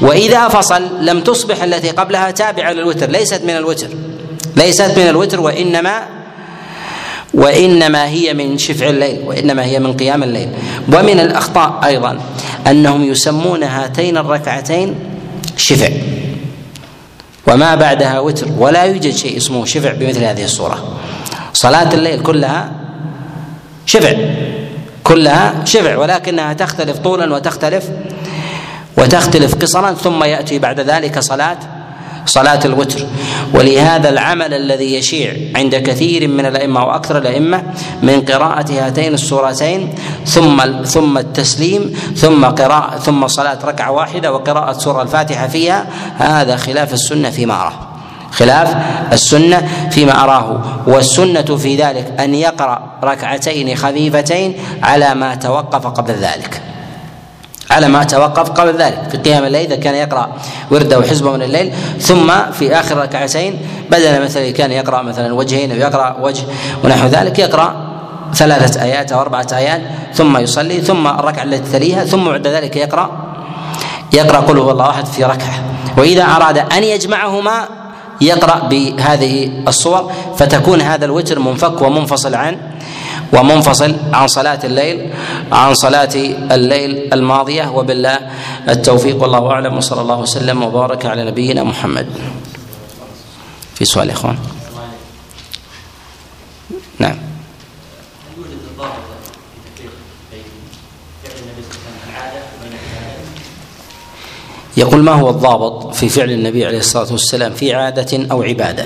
وإذا 0.00 0.48
فصل 0.48 0.82
لم 1.00 1.20
تصبح 1.20 1.62
التي 1.62 1.90
قبلها 1.90 2.30
تابعة 2.30 2.72
للوتر 2.72 3.10
ليست 3.10 3.42
من 3.44 3.56
الوتر. 3.56 3.88
ليست 4.56 4.98
من 4.98 5.08
الوتر 5.08 5.40
وإنما 5.40 6.02
وإنما 7.34 8.06
هي 8.06 8.34
من 8.34 8.58
شفع 8.58 8.88
الليل 8.88 9.20
وإنما 9.26 9.64
هي 9.64 9.78
من 9.78 9.92
قيام 9.92 10.22
الليل. 10.22 10.48
ومن 10.88 11.20
الأخطاء 11.20 11.80
أيضا 11.84 12.20
أنهم 12.66 13.04
يسمون 13.04 13.62
هاتين 13.62 14.16
الركعتين 14.16 14.94
شفع. 15.56 15.88
وما 17.46 17.74
بعدها 17.74 18.20
وتر 18.20 18.46
ولا 18.58 18.84
يوجد 18.84 19.14
شيء 19.14 19.36
اسمه 19.36 19.64
شفع 19.64 19.92
بمثل 19.92 20.24
هذه 20.24 20.44
الصورة. 20.44 20.98
صلاة 21.52 21.94
الليل 21.94 22.22
كلها 22.22 22.72
شفع 23.86 24.12
كلها 25.04 25.64
شفع 25.64 25.96
ولكنها 25.96 26.52
تختلف 26.52 26.98
طولا 26.98 27.34
وتختلف 27.34 27.84
وتختلف 28.98 29.54
قصرا 29.54 29.92
ثم 29.92 30.24
يأتي 30.24 30.58
بعد 30.58 30.80
ذلك 30.80 31.18
صلاة 31.18 31.58
صلاة 32.26 32.60
الوتر. 32.64 33.06
ولهذا 33.54 34.08
العمل 34.08 34.54
الذي 34.54 34.94
يشيع 34.94 35.34
عند 35.56 35.74
كثير 35.74 36.28
من 36.28 36.46
الأئمة 36.46 36.84
وأكثر 36.84 37.18
الأئمة 37.18 37.62
من 38.02 38.20
قراءة 38.20 38.86
هاتين 38.86 39.14
السورتين 39.14 39.94
ثم 40.26 40.82
ثم 40.84 41.18
التسليم 41.18 41.96
ثم 42.16 42.44
قراءة 42.44 42.98
ثم 42.98 43.26
صلاة 43.26 43.58
ركعة 43.64 43.90
واحدة 43.90 44.32
وقراءة 44.32 44.72
سورة 44.78 45.02
الفاتحة 45.02 45.46
فيها. 45.48 45.86
هذا 46.18 46.56
خلاف 46.56 46.92
السنة 46.92 47.30
فيما 47.30 47.54
أراه. 47.54 47.72
خلاف 48.30 48.76
السنة 49.12 49.88
فيما 49.90 50.24
أراه. 50.24 50.60
والسنة 50.86 51.56
في 51.56 51.76
ذلك 51.76 52.20
أن 52.20 52.34
يقرأ 52.34 52.98
ركعتين 53.04 53.76
خفيفتين 53.76 54.54
على 54.82 55.14
ما 55.14 55.34
توقف 55.34 55.86
قبل 55.86 56.12
ذلك. 56.12 56.73
على 57.70 57.88
ما 57.88 58.04
توقف 58.04 58.50
قبل 58.50 58.76
ذلك. 58.76 58.98
في 59.10 59.16
قيام 59.16 59.44
الليل 59.44 59.66
إذا 59.66 59.76
كان 59.76 59.94
يقرأ 59.94 60.28
ورده 60.70 60.98
وحزبه 60.98 61.32
من 61.32 61.42
الليل 61.42 61.72
ثم 62.00 62.32
في 62.52 62.80
آخر 62.80 62.96
ركعتين 62.96 63.58
بدل 63.90 64.24
مثلا 64.24 64.50
كان 64.50 64.72
يقرأ 64.72 65.02
مثلا 65.02 65.34
وجهين 65.34 65.72
أو 65.72 65.76
يقرأ 65.76 66.16
وجه 66.20 66.42
ونحو 66.84 67.06
ذلك 67.06 67.38
يقرأ 67.38 67.94
ثلاثة 68.34 68.82
آيات 68.82 69.12
أو 69.12 69.20
أربعة 69.20 69.46
آيات 69.52 69.80
ثم 70.14 70.36
يصلي 70.36 70.80
ثم 70.80 71.06
الركعة 71.06 71.42
التي 71.42 71.72
تليها 71.78 72.04
ثم 72.04 72.24
بعد 72.24 72.46
ذلك 72.46 72.76
يقرأ 72.76 73.10
يقرأ 74.12 74.38
قل 74.38 74.58
هو 74.58 74.70
الله 74.70 74.90
أحد 74.90 75.06
في 75.06 75.24
ركعة. 75.24 75.64
وإذا 75.98 76.22
أراد 76.22 76.58
أن 76.58 76.84
يجمعهما 76.84 77.68
يقرأ 78.20 78.58
بهذه 78.68 79.50
الصور 79.68 80.12
فتكون 80.36 80.80
هذا 80.80 81.04
الوتر 81.04 81.38
منفك 81.38 81.82
ومنفصل 81.82 82.34
عن 82.34 82.56
ومنفصل 83.32 83.96
عن 84.12 84.26
صلاة 84.28 84.58
الليل 84.64 85.10
عن 85.52 85.74
صلاة 85.74 86.14
الليل 86.52 87.14
الماضية 87.14 87.68
وبالله 87.70 88.18
التوفيق. 88.68 89.22
والله 89.22 89.50
أعلم. 89.50 89.76
وصلى 89.76 90.00
الله 90.00 90.18
وسلم 90.18 90.62
وبارك 90.62 91.06
على 91.06 91.24
نبينا 91.24 91.64
محمد. 91.64 92.06
في 93.74 93.84
سؤال 93.84 94.08
يا 94.08 94.14
إخوان؟ 94.14 94.38
نعم. 96.98 97.16
يقول 104.76 105.02
ما 105.02 105.12
هو 105.12 105.30
الضابط 105.30 105.94
في 105.94 106.08
فعل 106.08 106.30
النبي 106.30 106.66
عليه 106.66 106.78
الصلاة 106.78 107.12
والسلام 107.12 107.52
في 107.52 107.74
عادة 107.74 108.26
أو 108.30 108.42
عبادة؟ 108.42 108.84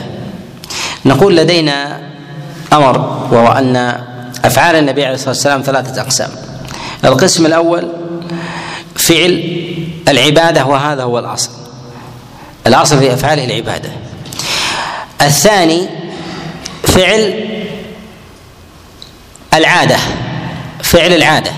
نقول 1.05 1.37
لدينا 1.37 2.01
أمر 2.73 2.99
وهو 3.33 3.47
أن 3.47 4.05
أفعال 4.45 4.77
النبي 4.77 5.05
عليه 5.05 5.15
الصلاة 5.15 5.31
والسلام 5.31 5.63
ثلاثة 5.63 6.01
أقسام. 6.01 6.31
القسم 7.05 7.47
الأول 7.47 7.89
فعل 8.97 9.65
العبادة 10.09 10.65
وهذا 10.65 11.03
هو 11.03 11.19
الأصل. 11.19 11.51
الأصل 12.67 12.99
في 12.99 13.15
افعاله 13.15 13.45
العبادة. 13.45 13.89
الثاني 15.23 15.89
فعل 16.83 17.45
العادة. 19.55 19.97
فعل 20.83 21.13
العادة. 21.13 21.51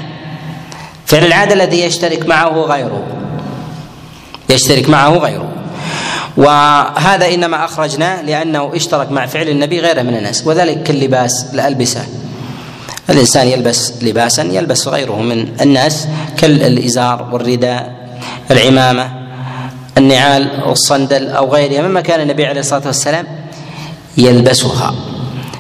فعل 1.07 1.25
العادة 1.25 1.55
الذي 1.55 1.83
يشترك 1.83 2.27
معه 2.27 2.49
غيره. 2.49 3.07
يشترك 4.51 4.89
معه 4.89 5.11
غيره. 5.11 5.53
وهذا 6.37 7.35
إنما 7.35 7.65
أخرجناه 7.65 8.23
لأنه 8.23 8.73
اشترك 8.75 9.13
مع 9.13 9.27
فعل 9.27 9.49
النبي 9.49 9.81
غيره 9.81 10.03
من 10.03 10.17
الناس. 10.17 10.47
وذلك 10.47 10.83
كاللباس 10.83 11.47
الألبسة. 11.55 12.07
الإنسان 13.11 13.49
يلبس 13.49 13.93
لباسا 14.03 14.43
يلبس 14.43 14.89
غيره 14.89 15.21
من 15.21 15.49
الناس 15.61 16.09
كالإزار 16.37 17.29
والرداء 17.33 18.01
العمامة 18.51 19.21
النعال 19.99 20.63
والصندل 20.67 21.29
أو 21.29 21.53
غيرها 21.53 21.89
مما 21.89 22.01
كان 22.01 22.21
النبي 22.21 22.47
عليه 22.47 22.61
الصلاة 22.61 22.87
والسلام 22.87 23.27
يلبسها. 24.19 24.95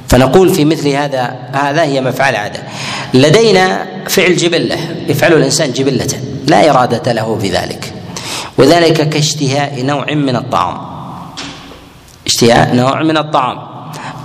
فنقول 0.08 0.54
في 0.54 0.64
مثل 0.64 0.88
هذا 0.88 1.36
هذا 1.52 1.82
هي 1.82 2.00
مفعل 2.00 2.36
عادة. 2.36 2.62
لدينا 3.14 3.86
فعل 4.08 4.36
جبلة 4.36 4.76
يفعله 5.08 5.36
الإنسان 5.36 5.72
جبلة 5.72 6.08
لا 6.46 6.70
إرادة 6.70 7.12
له 7.12 7.38
في 7.38 7.48
ذلك. 7.48 7.92
وذلك 8.58 9.08
كاشتهاء 9.08 9.82
نوع 9.82 10.12
من 10.12 10.36
الطعام. 10.36 10.78
اشتهاء 12.26 12.74
نوع 12.74 13.02
من 13.02 13.16
الطعام. 13.16 13.58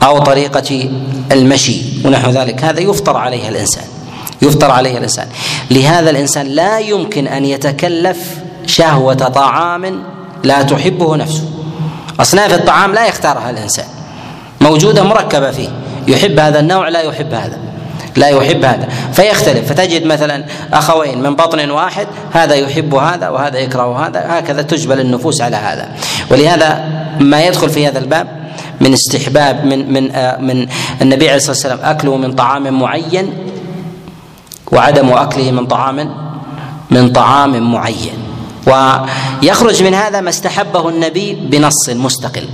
أو 0.06 0.20
طريقة 0.20 0.90
المشي 1.32 1.82
ونحو 2.06 2.32
ذلك. 2.32 2.64
هذا 2.64 2.80
يفطر 2.80 3.18
عليها 3.18 3.50
الإنسان. 3.50 3.84
يفطر 4.42 4.72
عليها 4.72 4.98
الإنسان. 4.98 5.28
لهذا 5.72 6.10
الإنسان 6.10 6.48
لا 6.48 6.80
يمكن 6.80 7.28
أن 7.28 7.46
يتكلف 7.46 8.18
شهوة 8.66 9.14
طعام 9.14 10.04
لا 10.44 10.62
تحبه 10.62 11.16
نفسه. 11.16 11.44
أصناف 12.20 12.54
الطعام 12.54 12.94
لا 12.94 13.08
يختارها 13.08 13.50
الإنسان. 13.50 13.86
موجودة 14.62 15.04
مركبة 15.04 15.52
فيه. 15.52 15.70
يحب 16.08 16.40
هذا 16.40 16.60
النوع 16.60 16.90
لا 16.90 17.02
يحب 17.02 17.34
هذا. 17.34 17.58
لا 18.16 18.28
يحب 18.28 18.66
هذا. 18.66 18.88
فيختلف. 19.14 19.70
فتجد 19.70 20.06
مثلا 20.06 20.46
أخوين 20.74 21.22
من 21.22 21.36
بطن 21.36 21.70
واحد 21.72 22.08
هذا 22.34 22.56
يحب 22.56 22.96
هذا 22.96 23.30
وهذا 23.30 23.60
يكره 23.60 24.08
هذا. 24.08 24.26
هكذا 24.30 24.62
تجبل 24.62 25.00
النفوس 25.00 25.42
على 25.42 25.56
هذا. 25.56 25.90
ولهذا 26.32 26.90
ما 27.20 27.44
يدخل 27.44 27.70
في 27.70 27.88
هذا 27.88 28.00
الباب 28.00 28.45
من 28.86 28.94
استحباب 28.94 29.66
من 29.66 29.94
من 29.94 30.12
آه 30.12 30.38
من 30.38 30.68
النبي 31.02 31.26
عليه 31.26 31.38
الصلاة 31.38 31.52
والسلام 31.52 31.80
أكله 31.84 32.18
من 32.18 32.32
طعام 32.34 32.80
معين 32.80 33.34
وعدم 34.72 35.10
أكله 35.10 35.52
من 35.52 35.66
طعام 35.68 36.16
من 36.92 37.10
طعام 37.10 37.72
معين. 37.74 38.18
ويخرج 38.68 39.84
من 39.84 39.94
هذا 39.94 40.22
ما 40.22 40.30
استحبه 40.30 40.90
النبي 40.90 41.34
بنص 41.34 41.90
مستقل. 41.90 42.48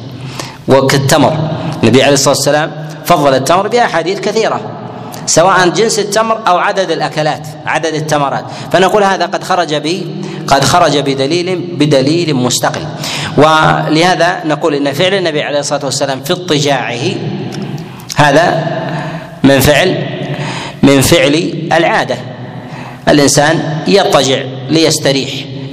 وكالتمر 0.67 1.33
النبي 1.83 2.03
عليه 2.03 2.13
الصلاة 2.13 2.35
والسلام 2.35 2.71
فضل 3.05 3.33
التمر 3.33 3.67
بأحاديث 3.67 4.19
كثيرة 4.19 4.61
سواء 5.25 5.69
جنس 5.69 5.99
التمر 5.99 6.39
أو 6.47 6.57
عدد 6.57 6.91
الأكلات 6.91 7.47
عدد 7.65 7.93
التمرات. 7.93 8.45
فنقول 8.71 9.03
هذا 9.03 9.25
قد 9.25 9.43
خرج 9.43 9.75
ب 9.75 9.87
قد 10.47 10.63
خرج 10.63 10.97
بدليل 10.97 11.75
بدليل 11.79 12.35
مستقل. 12.35 12.85
ولهذا 13.37 14.41
نقول 14.45 14.75
إن 14.75 14.93
فعل 14.93 15.13
النبي 15.13 15.41
عليه 15.41 15.59
الصلاة 15.59 15.85
والسلام 15.85 16.23
في 16.23 16.33
اضطجاعه 16.33 16.99
هذا 18.15 18.63
من 19.43 19.59
فعل 19.59 20.07
من 20.83 21.01
فعل 21.01 21.53
العادة. 21.73 22.15
الإنسان 23.07 23.83
يضطجع 23.87 24.41
ليستريح 24.69 25.29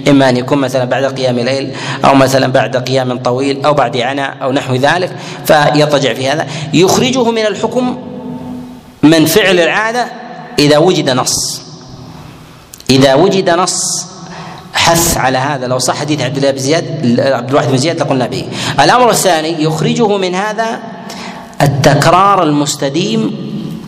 إما 0.09 0.29
أن 0.29 0.37
يكون 0.37 0.59
مثلا 0.59 0.85
بعد 0.85 1.05
قيام 1.05 1.39
ليل 1.39 1.73
أو 2.05 2.15
مثلا 2.15 2.53
بعد 2.53 2.77
قيام 2.77 3.19
طويل 3.19 3.65
أو 3.65 3.75
بعد 3.75 3.97
عناء 3.97 4.37
أو 4.43 4.53
نحو 4.53 4.75
ذلك 4.75 5.11
فيضطجع 5.47 6.15
في 6.15 6.29
هذا. 6.29 6.47
يخرجه 6.73 7.31
من 7.31 7.47
الحكم 7.47 7.99
من 9.03 9.27
فعل 9.27 9.61
العادة 9.61 10.07
إذا 10.59 10.79
وجد 10.79 11.11
نص. 11.11 11.63
إذا 12.91 13.15
وجد 13.15 13.51
نص 13.51 14.07
حث 14.79 15.17
على 15.17 15.39
هذا 15.39 15.67
لو 15.67 15.79
صح 15.79 15.97
حديث 15.97 16.21
عبد 16.21 16.37
الله 16.37 16.51
بن 16.51 16.59
زياد 16.59 16.85
عبد 17.21 17.49
الواحد 17.49 17.69
بن 17.69 17.77
زياد 17.77 18.01
لقلنا 18.01 18.27
به. 18.27 18.45
الأمر 18.81 19.11
الثاني 19.11 19.63
يخرجه 19.63 20.17
من 20.17 20.35
هذا 20.35 20.81
التكرار 21.63 22.43
المستديم 22.43 23.37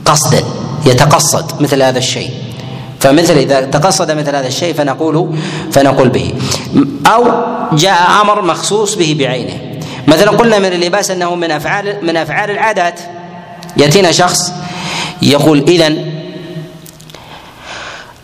قصدا 0.05 0.45
يتقصد 0.87 1.63
مثل 1.63 1.83
هذا 1.83 1.99
الشيء. 1.99 2.31
فمثل 3.01 3.35
إذا 3.35 3.61
تقصد 3.61 4.11
مثل 4.11 4.37
هذا 4.37 4.47
الشيء 4.47 4.75
فنقول 4.75 5.39
فنقول 5.73 6.09
به. 6.09 6.35
أو 7.07 7.25
جاء 7.73 8.21
أمر 8.21 8.43
مخصوص 8.43 8.95
به 8.95 9.17
بعينه. 9.19 9.81
مثلا 10.09 10.31
قلنا 10.31 10.59
من 10.59 10.73
اللباس 10.73 11.11
أنه 11.11 11.35
من 11.35 11.51
أفعال 11.51 11.97
من 12.03 12.17
أفعال 12.17 12.51
العادات. 12.51 13.01
يأتينا 13.77 14.13
شخص 14.13 14.53
يقول 15.23 15.65
اذا 15.69 15.95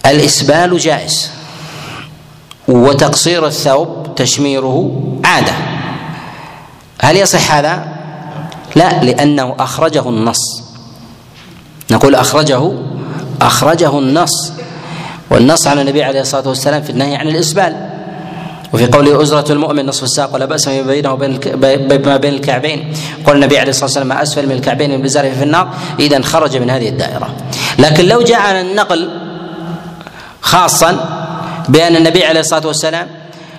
الإسبال 0.07 0.79
جائز 0.79 1.31
وتقصير 2.69 3.47
الثوب 3.47 4.15
تشميره 4.17 5.03
عادة. 5.25 5.53
هل 7.01 7.17
يصح 7.17 7.55
هذا؟ 7.55 7.85
لا 8.77 9.05
لأنه 9.05 9.55
أخرجه 9.59 10.09
النص. 10.09 10.63
نقول 11.91 12.15
أخرجه 12.15 12.73
أخرجه 13.43 13.99
النص. 13.99 14.53
والنص 15.31 15.67
على 15.67 15.81
النبي 15.81 16.03
عليه 16.05 16.21
الصلاة 16.21 16.49
والسلام 16.49 16.83
في 16.83 16.91
النهي 16.91 17.17
عن 17.17 17.29
الإسبال. 17.29 17.91
وفي 18.73 18.87
قوله 18.87 19.23
أزرة 19.23 19.53
المؤمن 19.53 19.87
نصف 19.87 20.03
الساق 20.03 20.35
ولا 20.35 20.45
بأس 20.45 20.69
ما 20.69 20.83
بينه 20.83 21.13
وبين 21.13 21.39
ما 22.07 22.17
بين 22.17 22.35
الكعبين. 22.35 22.93
قال 23.27 23.37
النبي 23.37 23.59
عليه 23.59 23.71
الصلاة 23.71 23.85
والسلام 23.85 24.07
ما 24.07 24.23
أسفل 24.23 24.47
من 24.47 24.53
الكعبين 24.53 24.91
من 24.91 25.03
بزاره 25.03 25.31
في 25.31 25.43
النار. 25.43 25.69
إذا 26.01 26.23
خرج 26.23 26.57
من 26.57 26.71
هذه 26.71 26.89
الدائرة. 26.89 27.37
لكن 27.79 28.05
لو 28.05 28.23
جاء 28.23 28.61
النقل 28.61 29.11
خاصا 30.41 31.16
بأن 31.69 31.97
النبي 31.97 32.25
عليه 32.25 32.41
الصلاة 32.41 32.67
والسلام 32.67 33.07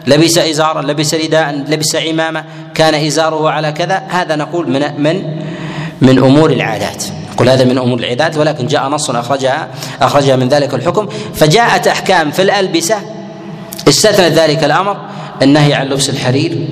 لبس 0.08 0.38
إزارا 0.38 0.82
لبس 0.82 1.14
رداء 1.14 1.66
لبس 1.68 1.96
عمامة 1.96 2.44
كان 2.76 3.06
إزاره 3.06 3.50
على 3.50 3.72
كذا. 3.72 4.04
هذا 4.10 4.36
نقول 4.36 4.70
من 4.70 5.02
من 5.04 5.24
من 6.02 6.18
أمور 6.18 6.52
العادات. 6.52 7.04
قل 7.38 7.50
هذا 7.50 7.64
من 7.64 7.78
أمور 7.78 8.00
العادات 8.00 8.38
ولكن 8.38 8.68
جاء 8.68 8.88
نص 8.88 9.10
أخرجها 9.10 9.68
أخرجها 10.02 10.36
من 10.36 10.50
ذلك 10.50 10.74
الحكم. 10.74 11.08
فجاءت 11.36 11.88
أحكام 11.88 12.32
في 12.32 12.42
الألبسة. 12.42 12.96
استثنت 13.88 14.40
ذلك 14.40 14.64
الأمر 14.64 14.98
النهي 15.42 15.74
عن 15.74 15.88
لبس 15.88 16.10
الحرير 16.10 16.68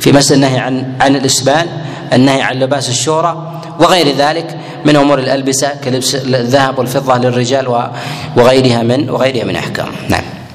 في 0.00 0.12
مسألة 0.12 0.36
النهي 0.36 0.58
عن 0.58 0.92
عن 1.00 1.16
الإسبال 1.16 1.66
النهي 2.12 2.42
عن 2.42 2.56
لباس 2.56 2.88
الشورى 2.88 3.60
وغير 3.78 4.16
ذلك 4.16 4.56
من 4.84 4.96
أمور 4.96 5.18
الألبسة 5.18 5.68
كلبس 5.84 6.14
الذهب 6.14 6.78
والفضة 6.78 7.18
للرجال 7.18 7.88
وغيرها 8.36 8.82
من 8.82 9.10
وغيرها 9.10 9.44
من 9.44 9.56
أحكام. 9.56 9.88
نعم. 10.08 10.41